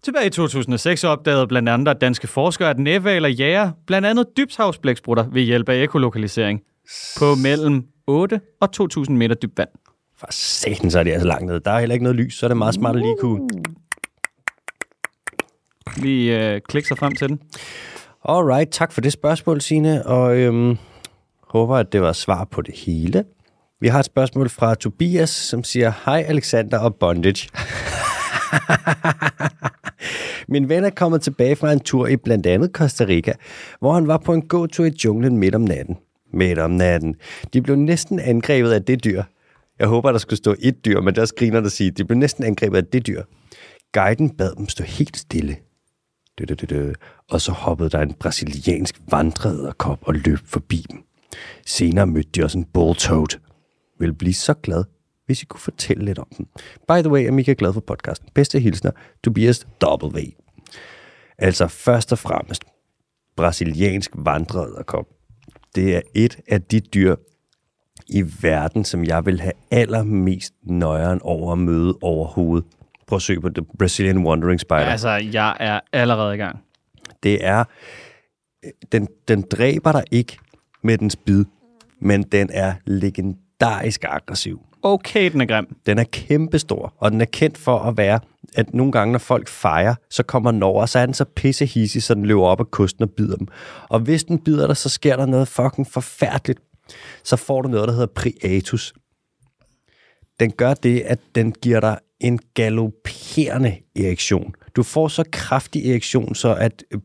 [0.02, 5.42] Tilbage i 2006 opdagede blandt andet danske forskere, at nævaler jager blandt andet dybshavsblæksprutter ved
[5.42, 6.60] hjælp af ekolokalisering
[7.18, 9.68] på mellem 8 og 2.000 meter dybt vand.
[10.16, 11.60] For satan, så er det altså langt ned.
[11.60, 13.48] Der er heller ikke noget lys, så er det meget smart at lige kunne...
[15.96, 17.40] Lige øh, klikke sig frem til den.
[18.28, 20.76] Alright, tak for det spørgsmål, Signe, og øhm,
[21.48, 23.24] håber, at det var svar på det hele.
[23.80, 27.48] Vi har et spørgsmål fra Tobias, som siger, Hej Alexander og Bondage.
[30.48, 33.32] Min ven er kommet tilbage fra en tur i blandt andet Costa Rica,
[33.78, 35.96] hvor han var på en gåtur i junglen midt om natten.
[36.32, 37.14] Midt om natten.
[37.52, 39.22] De blev næsten angrebet af det dyr.
[39.78, 42.44] Jeg håber, der skulle stå et dyr, men der griner der sige, de blev næsten
[42.44, 43.22] angrebet af det dyr.
[43.92, 45.56] Guiden bad dem stå helt stille.
[47.30, 51.04] Og så hoppede der en brasiliansk vandrederkop og løb forbi dem.
[51.66, 53.38] Senere mødte de også en bulltoad.
[53.98, 54.84] Vil blive så glad,
[55.26, 56.46] hvis I kunne fortælle lidt om den.
[56.88, 58.28] By the way, er mega glad for podcasten.
[58.34, 58.90] Bedste hilsner,
[59.24, 60.18] Tobias W.
[61.38, 62.64] Altså først og fremmest,
[63.36, 65.06] brasiliansk vandrederkop.
[65.74, 67.16] Det er et af de dyr
[68.08, 72.66] i verden, som jeg vil have allermest nøjeren over at møde overhovedet.
[73.12, 74.78] Prøv at søge på The Brazilian Wandering Spider.
[74.78, 76.58] Altså, jeg er allerede i gang.
[77.22, 77.64] Det er,
[78.92, 80.38] den, den dræber dig ikke
[80.82, 81.44] med dens bid,
[82.00, 84.60] men den er legendarisk aggressiv.
[84.82, 85.76] Okay, den er grim.
[85.86, 88.20] Den er kæmpestor, og den er kendt for at være,
[88.54, 91.24] at nogle gange, når folk fejrer, så kommer den over, og så er den så
[91.24, 93.48] pissehissig, så den løber op ad kysten og bider dem.
[93.88, 96.60] Og hvis den bider dig, så sker der noget fucking forfærdeligt.
[97.24, 98.94] Så får du noget, der hedder priatus.
[100.40, 104.54] Den gør det, at den giver dig en galopperende erektion.
[104.76, 107.00] Du får så kraftig erektion, så at øh,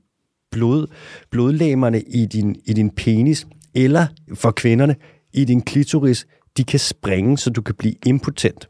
[0.51, 0.87] blod,
[1.29, 4.95] blodlæmerne i din, i din penis, eller for kvinderne,
[5.33, 8.69] i din klitoris, de kan springe, så du kan blive impotent.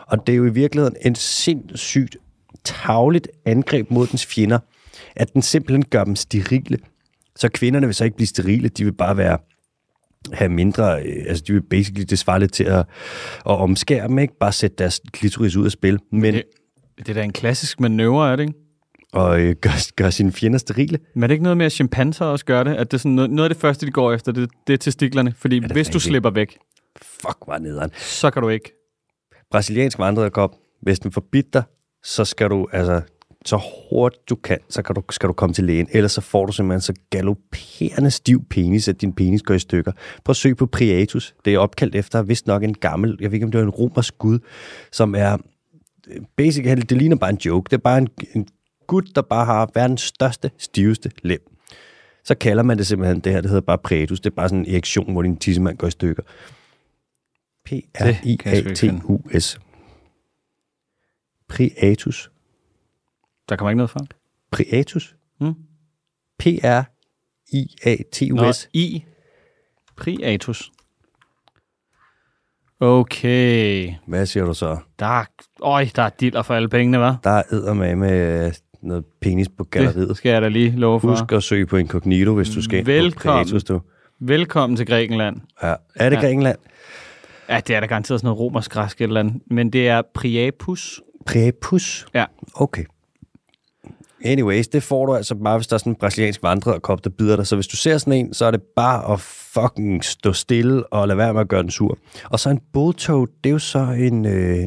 [0.00, 2.16] Og det er jo i virkeligheden en sindssygt
[2.64, 4.58] tavligt angreb mod dens fjender,
[5.16, 6.78] at den simpelthen gør dem sterile.
[7.36, 9.38] Så kvinderne vil så ikke blive sterile, de vil bare være
[10.32, 12.86] have mindre, øh, altså de vil basically, det svarer lidt til at, at
[13.46, 14.38] omskære dem, ikke?
[14.40, 16.42] Bare sætte deres klitoris ud af spil, men Det,
[16.98, 18.54] det er da en klassisk manøvre, er det ikke?
[19.12, 20.98] og øh, gør, gør sine fjender sterile.
[21.14, 22.74] Men er det ikke noget med, at chimpanser også gør det?
[22.74, 24.76] At det er sådan noget, noget af det første, de går efter, det, det er
[24.76, 25.34] testiklerne.
[25.38, 26.58] Fordi det hvis du slipper væk,
[27.02, 27.90] Fuck, var nederen.
[27.96, 28.72] så kan du ikke.
[29.50, 31.62] brasiliansk vandrederkop, hvis den forbidt dig,
[32.04, 33.00] så skal du, altså,
[33.46, 35.88] så hurtigt du kan, så kan du, skal du komme til lægen.
[35.92, 39.92] Ellers så får du simpelthen så galopperende stiv penis, at din penis går i stykker.
[40.24, 41.34] Prøv at søge på Priatus.
[41.44, 43.70] Det er opkaldt efter, vist nok en gammel, jeg ved ikke, om det var en
[43.70, 44.38] romersk gud,
[44.92, 45.36] som er,
[46.36, 47.70] basically, det ligner bare en joke.
[47.70, 48.48] Det er bare en, en
[48.86, 51.40] gud, der bare har verdens største, stiveste lem.
[52.24, 54.20] Så kalder man det simpelthen, det her, det hedder bare Priatus.
[54.20, 56.22] Det er bare sådan en erektion, hvor din tissemand går i stykker.
[57.64, 59.58] P-R-I-A-T-U-S.
[61.48, 62.30] Priatus.
[63.48, 64.00] Der kommer ikke noget fra.
[64.50, 65.16] Priatus.
[65.40, 65.54] Mm.
[66.38, 68.68] P-R-I-A-T-U-S.
[68.72, 69.04] i
[69.96, 70.70] Priatus.
[72.80, 73.92] Okay.
[74.06, 74.76] Hvad siger du så?
[74.98, 75.24] Der er,
[75.62, 77.14] øj, der er diller for alle pengene, hva'?
[77.24, 80.08] Der er eddermame med øh, noget penis på galleriet.
[80.08, 81.08] Det skal jeg da lige love for.
[81.08, 83.44] Husk at søge på incognito, hvis du skal Velkommen.
[83.44, 83.64] Priatus.
[83.64, 83.80] Du.
[84.20, 85.40] Velkommen til Grækenland.
[85.62, 85.74] Ja.
[85.94, 86.20] Er det Ja.
[86.22, 86.58] Grækenland?
[87.48, 89.42] Ja, det er da garanteret sådan noget romersk græsk eller andet.
[89.50, 91.00] Men det er Priapus.
[91.26, 92.06] Priapus?
[92.14, 92.24] Ja.
[92.54, 92.84] Okay.
[94.26, 97.36] Anyways, det får du altså bare, hvis der er sådan en brasiliansk vandrederkop, der bider
[97.36, 97.46] dig.
[97.46, 101.08] Så hvis du ser sådan en, så er det bare at fucking stå stille og
[101.08, 101.98] lade være med at gøre den sur.
[102.24, 104.26] Og så en bulltoad, det er jo så en...
[104.26, 104.58] Øh,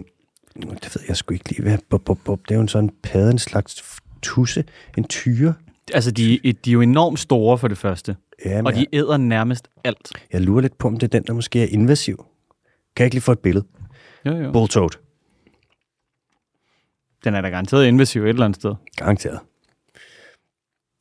[0.55, 2.39] det ved jeg sgu ikke lige, hvad bup, bup, bup.
[2.43, 4.63] Det er jo en sådan padde, en slags tusse,
[4.97, 5.53] en tyre.
[5.93, 8.15] Altså, de, de er jo enormt store for det første.
[8.45, 10.11] Ja, Og de æder nærmest alt.
[10.33, 12.25] Jeg lurer lidt på, om det er den, der måske er invasiv.
[12.95, 13.65] Kan jeg ikke lige få et billede?
[14.25, 14.51] Jo, jo.
[14.51, 14.89] Bulltoad.
[17.23, 18.75] Den er da garanteret invasiv et eller andet sted.
[18.97, 19.39] Garanteret.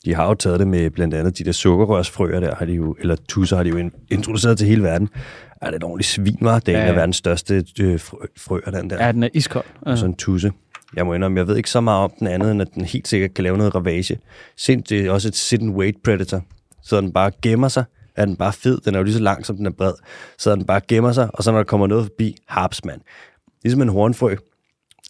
[0.08, 2.96] De har jo taget det med blandt andet de der sukkerrørsfrøer der, har de jo,
[3.00, 5.08] eller tusser har de jo in- introduceret til hele verden.
[5.62, 6.58] Er det et ordentligt svin, var?
[6.58, 9.06] Det er Ja, en af verdens største øh, frø, frøer, den der.
[9.06, 9.64] Ja, den er iskold.
[9.86, 9.96] Ja.
[9.96, 10.52] Sådan en tusse.
[10.96, 13.08] Jeg må indrømme, jeg ved ikke så meget om den andet, end at den helt
[13.08, 14.18] sikkert kan lave noget ravage.
[14.56, 16.42] Sind, det er også et sit and wait predator.
[16.82, 17.84] Så den bare gemmer sig.
[18.16, 18.78] Er den bare fed?
[18.84, 19.92] Den er jo lige så lang, som den er bred.
[20.38, 23.00] Så den bare gemmer sig, og så når der kommer noget forbi, harps man.
[23.62, 24.34] Ligesom en hornfrø.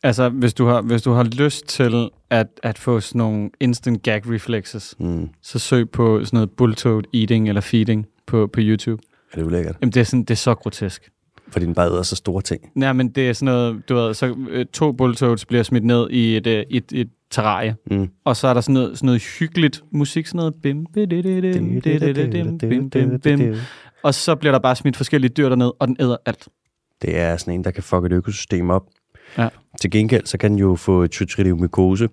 [0.02, 4.02] Altså, hvis du har, hvis du har lyst til at, at få sådan nogle instant
[4.02, 5.28] gag reflexes, Mm.
[5.42, 9.02] så søg på sådan noget bulltoad eating eller feeding på, på YouTube.
[9.32, 9.76] Er det ulækkert?
[9.80, 11.10] Jamen, det er, sådan, det er så grotesk.
[11.48, 12.60] Fordi den bare æder så store ting.
[12.74, 16.10] Nej, men det er sådan noget, du ved, så øh, to bulltoads bliver smidt ned
[16.10, 18.08] i et, øh, et, et terrarie, Mm.
[18.24, 22.90] og så er der sådan noget, sådan noget hyggeligt musik, sådan noget bim, didididim, bim,
[22.90, 23.54] bim, bim.
[24.02, 26.48] og så bliver der bare smidt forskellige dyr derned, og den æder alt.
[27.02, 28.82] Det er sådan en, der kan fuck et økosystem op.
[29.38, 29.48] Ja.
[29.80, 32.08] Til gengæld, så kan den jo få trytridiomykose.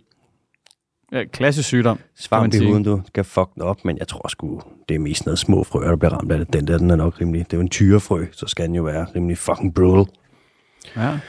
[1.11, 1.99] Ja, klassisk sygdom.
[2.17, 5.25] Svamp i huden, du kan fuck den op, men jeg tror sgu, det er mest
[5.25, 6.53] noget små frøer, der bliver ramt af det.
[6.53, 7.45] Den der, den er nok rimelig.
[7.45, 10.13] Det er jo en tyrefrø, så skal den jo være rimelig fucking brutal.
[10.95, 11.19] Ja.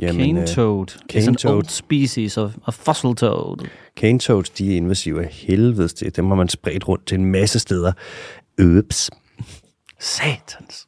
[0.00, 1.54] Jamen, Cane øh, toad is cane an toad.
[1.54, 3.68] old species of a fossil toad.
[3.96, 6.16] cane toads, de er invasive af helvedes til.
[6.16, 7.92] Dem har man spredt rundt til en masse steder.
[8.58, 9.10] Øps.
[9.98, 10.86] Satans.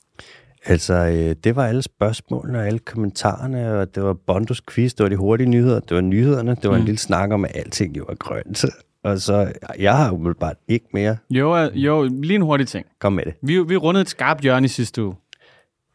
[0.65, 5.03] Altså, øh, det var alle spørgsmålene og alle kommentarerne, og det var Bondos quiz, det
[5.03, 6.81] var de hurtige nyheder, det var nyhederne, det var mm.
[6.81, 8.65] en lille snak om, at alting jo er grønt.
[9.05, 11.17] Og så, jeg har umiddelbart ikke mere.
[11.31, 12.87] Jo, øh, jo, lige en hurtig ting.
[13.01, 13.35] Kom med det.
[13.43, 15.15] Vi, vi rundede et skarpt hjørne i sidste uge.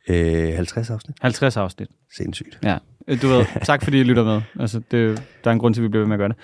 [0.09, 1.17] Øh, 50 afsnit.
[1.21, 1.87] 50 afsnit.
[2.17, 2.59] Sindssygt.
[2.63, 2.77] Ja.
[3.07, 4.41] Øh, Du ved, tak fordi I lytter med.
[4.59, 6.37] Altså, det, der er en grund til, at vi bliver ved med at gøre det.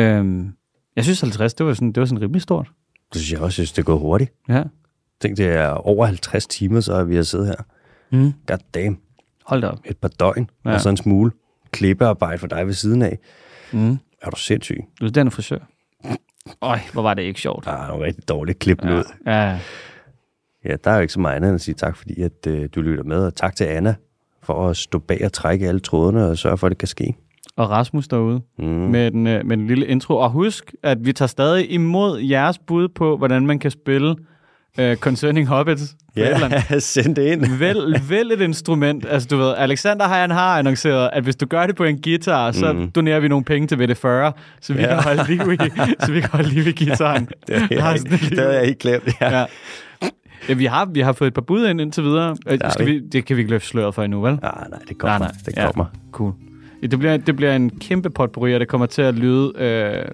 [0.00, 0.52] Øhm,
[0.96, 2.70] jeg synes 50, det var sådan, det var sådan rimelig stort.
[3.12, 4.32] Det synes jeg også, synes, det er gået hurtigt.
[4.48, 4.62] Ja.
[5.20, 7.54] Tænk, det er over 50 timer, så vi har siddet her.
[8.12, 8.32] Mm.
[8.46, 8.98] God damn.
[9.46, 9.78] Hold da op.
[9.84, 10.72] Et par døgn, ja.
[10.72, 11.30] Og så en smule
[11.72, 13.18] klippearbejde for dig ved siden af.
[13.72, 13.98] Mm.
[14.22, 14.80] Er du sindssyg?
[15.00, 15.58] Du er den frisør.
[16.62, 17.64] Øj, hvor var det ikke sjovt.
[17.66, 18.98] Ah, nogle rigtig dårligt klip ja.
[18.98, 19.04] ud.
[19.26, 19.58] Ja,
[20.64, 22.68] Ja, der er jo ikke så meget andet end at sige tak, fordi at, øh,
[22.74, 23.94] du lytter med, og tak til Anna
[24.42, 27.14] for at stå bag og trække alle trådene og sørge for, at det kan ske.
[27.56, 28.64] og Rasmus derude Mm.
[28.64, 30.14] med, en, øh, med en lille intro.
[30.16, 34.16] Og husk, at vi tager stadig imod jeres bud på, hvordan man kan spille
[34.78, 35.82] uh, Concerning Hobbits.
[36.16, 36.38] Ja,
[36.78, 37.58] send det ind.
[37.58, 39.06] Vælg, vælg et instrument.
[39.10, 42.52] Altså, du ved, Alexander han har annonceret, at hvis du gør det på en guitar,
[42.52, 42.90] så Mhm.
[42.90, 44.86] donerer vi nogle penge til VD40, så vi, Ja.
[44.88, 45.56] kan, holde liv i,
[46.04, 47.28] så vi kan holde liv i gitaren.
[47.48, 49.08] Det har Der er jeg, det havde jeg ikke glemt.
[49.20, 49.38] Ja.
[49.38, 49.44] Ja.
[50.48, 52.36] Ja, vi har, vi har fået et par bud ind indtil videre.
[52.62, 52.98] Har Skal vi.
[53.12, 54.32] det kan vi ikke løfte sløret for endnu, vel?
[54.42, 55.18] Ah, nej, det kommer.
[55.18, 55.36] Nej, nej.
[55.46, 55.66] Det Ja.
[55.66, 55.84] kommer.
[56.12, 56.32] Cool.
[56.82, 60.04] Ja, Det bliver, det bliver en kæmpe potpourri, og det kommer til at lyde øh,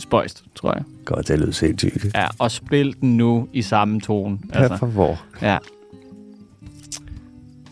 [0.00, 0.82] spøjst, tror jeg.
[0.98, 2.14] Det kommer til at lyde sindssygt.
[2.14, 4.38] Ja, og spil den nu i samme tone.
[4.52, 4.60] Altså.
[4.60, 5.22] Altså, For hvor?
[5.42, 5.58] ja.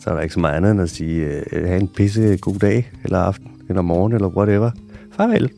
[0.00, 2.54] Så er der ikke så meget andet end at sige, øh, have en pisse god
[2.58, 4.70] dag, eller aften, eller morgen, eller whatever.
[5.12, 5.50] Farvel.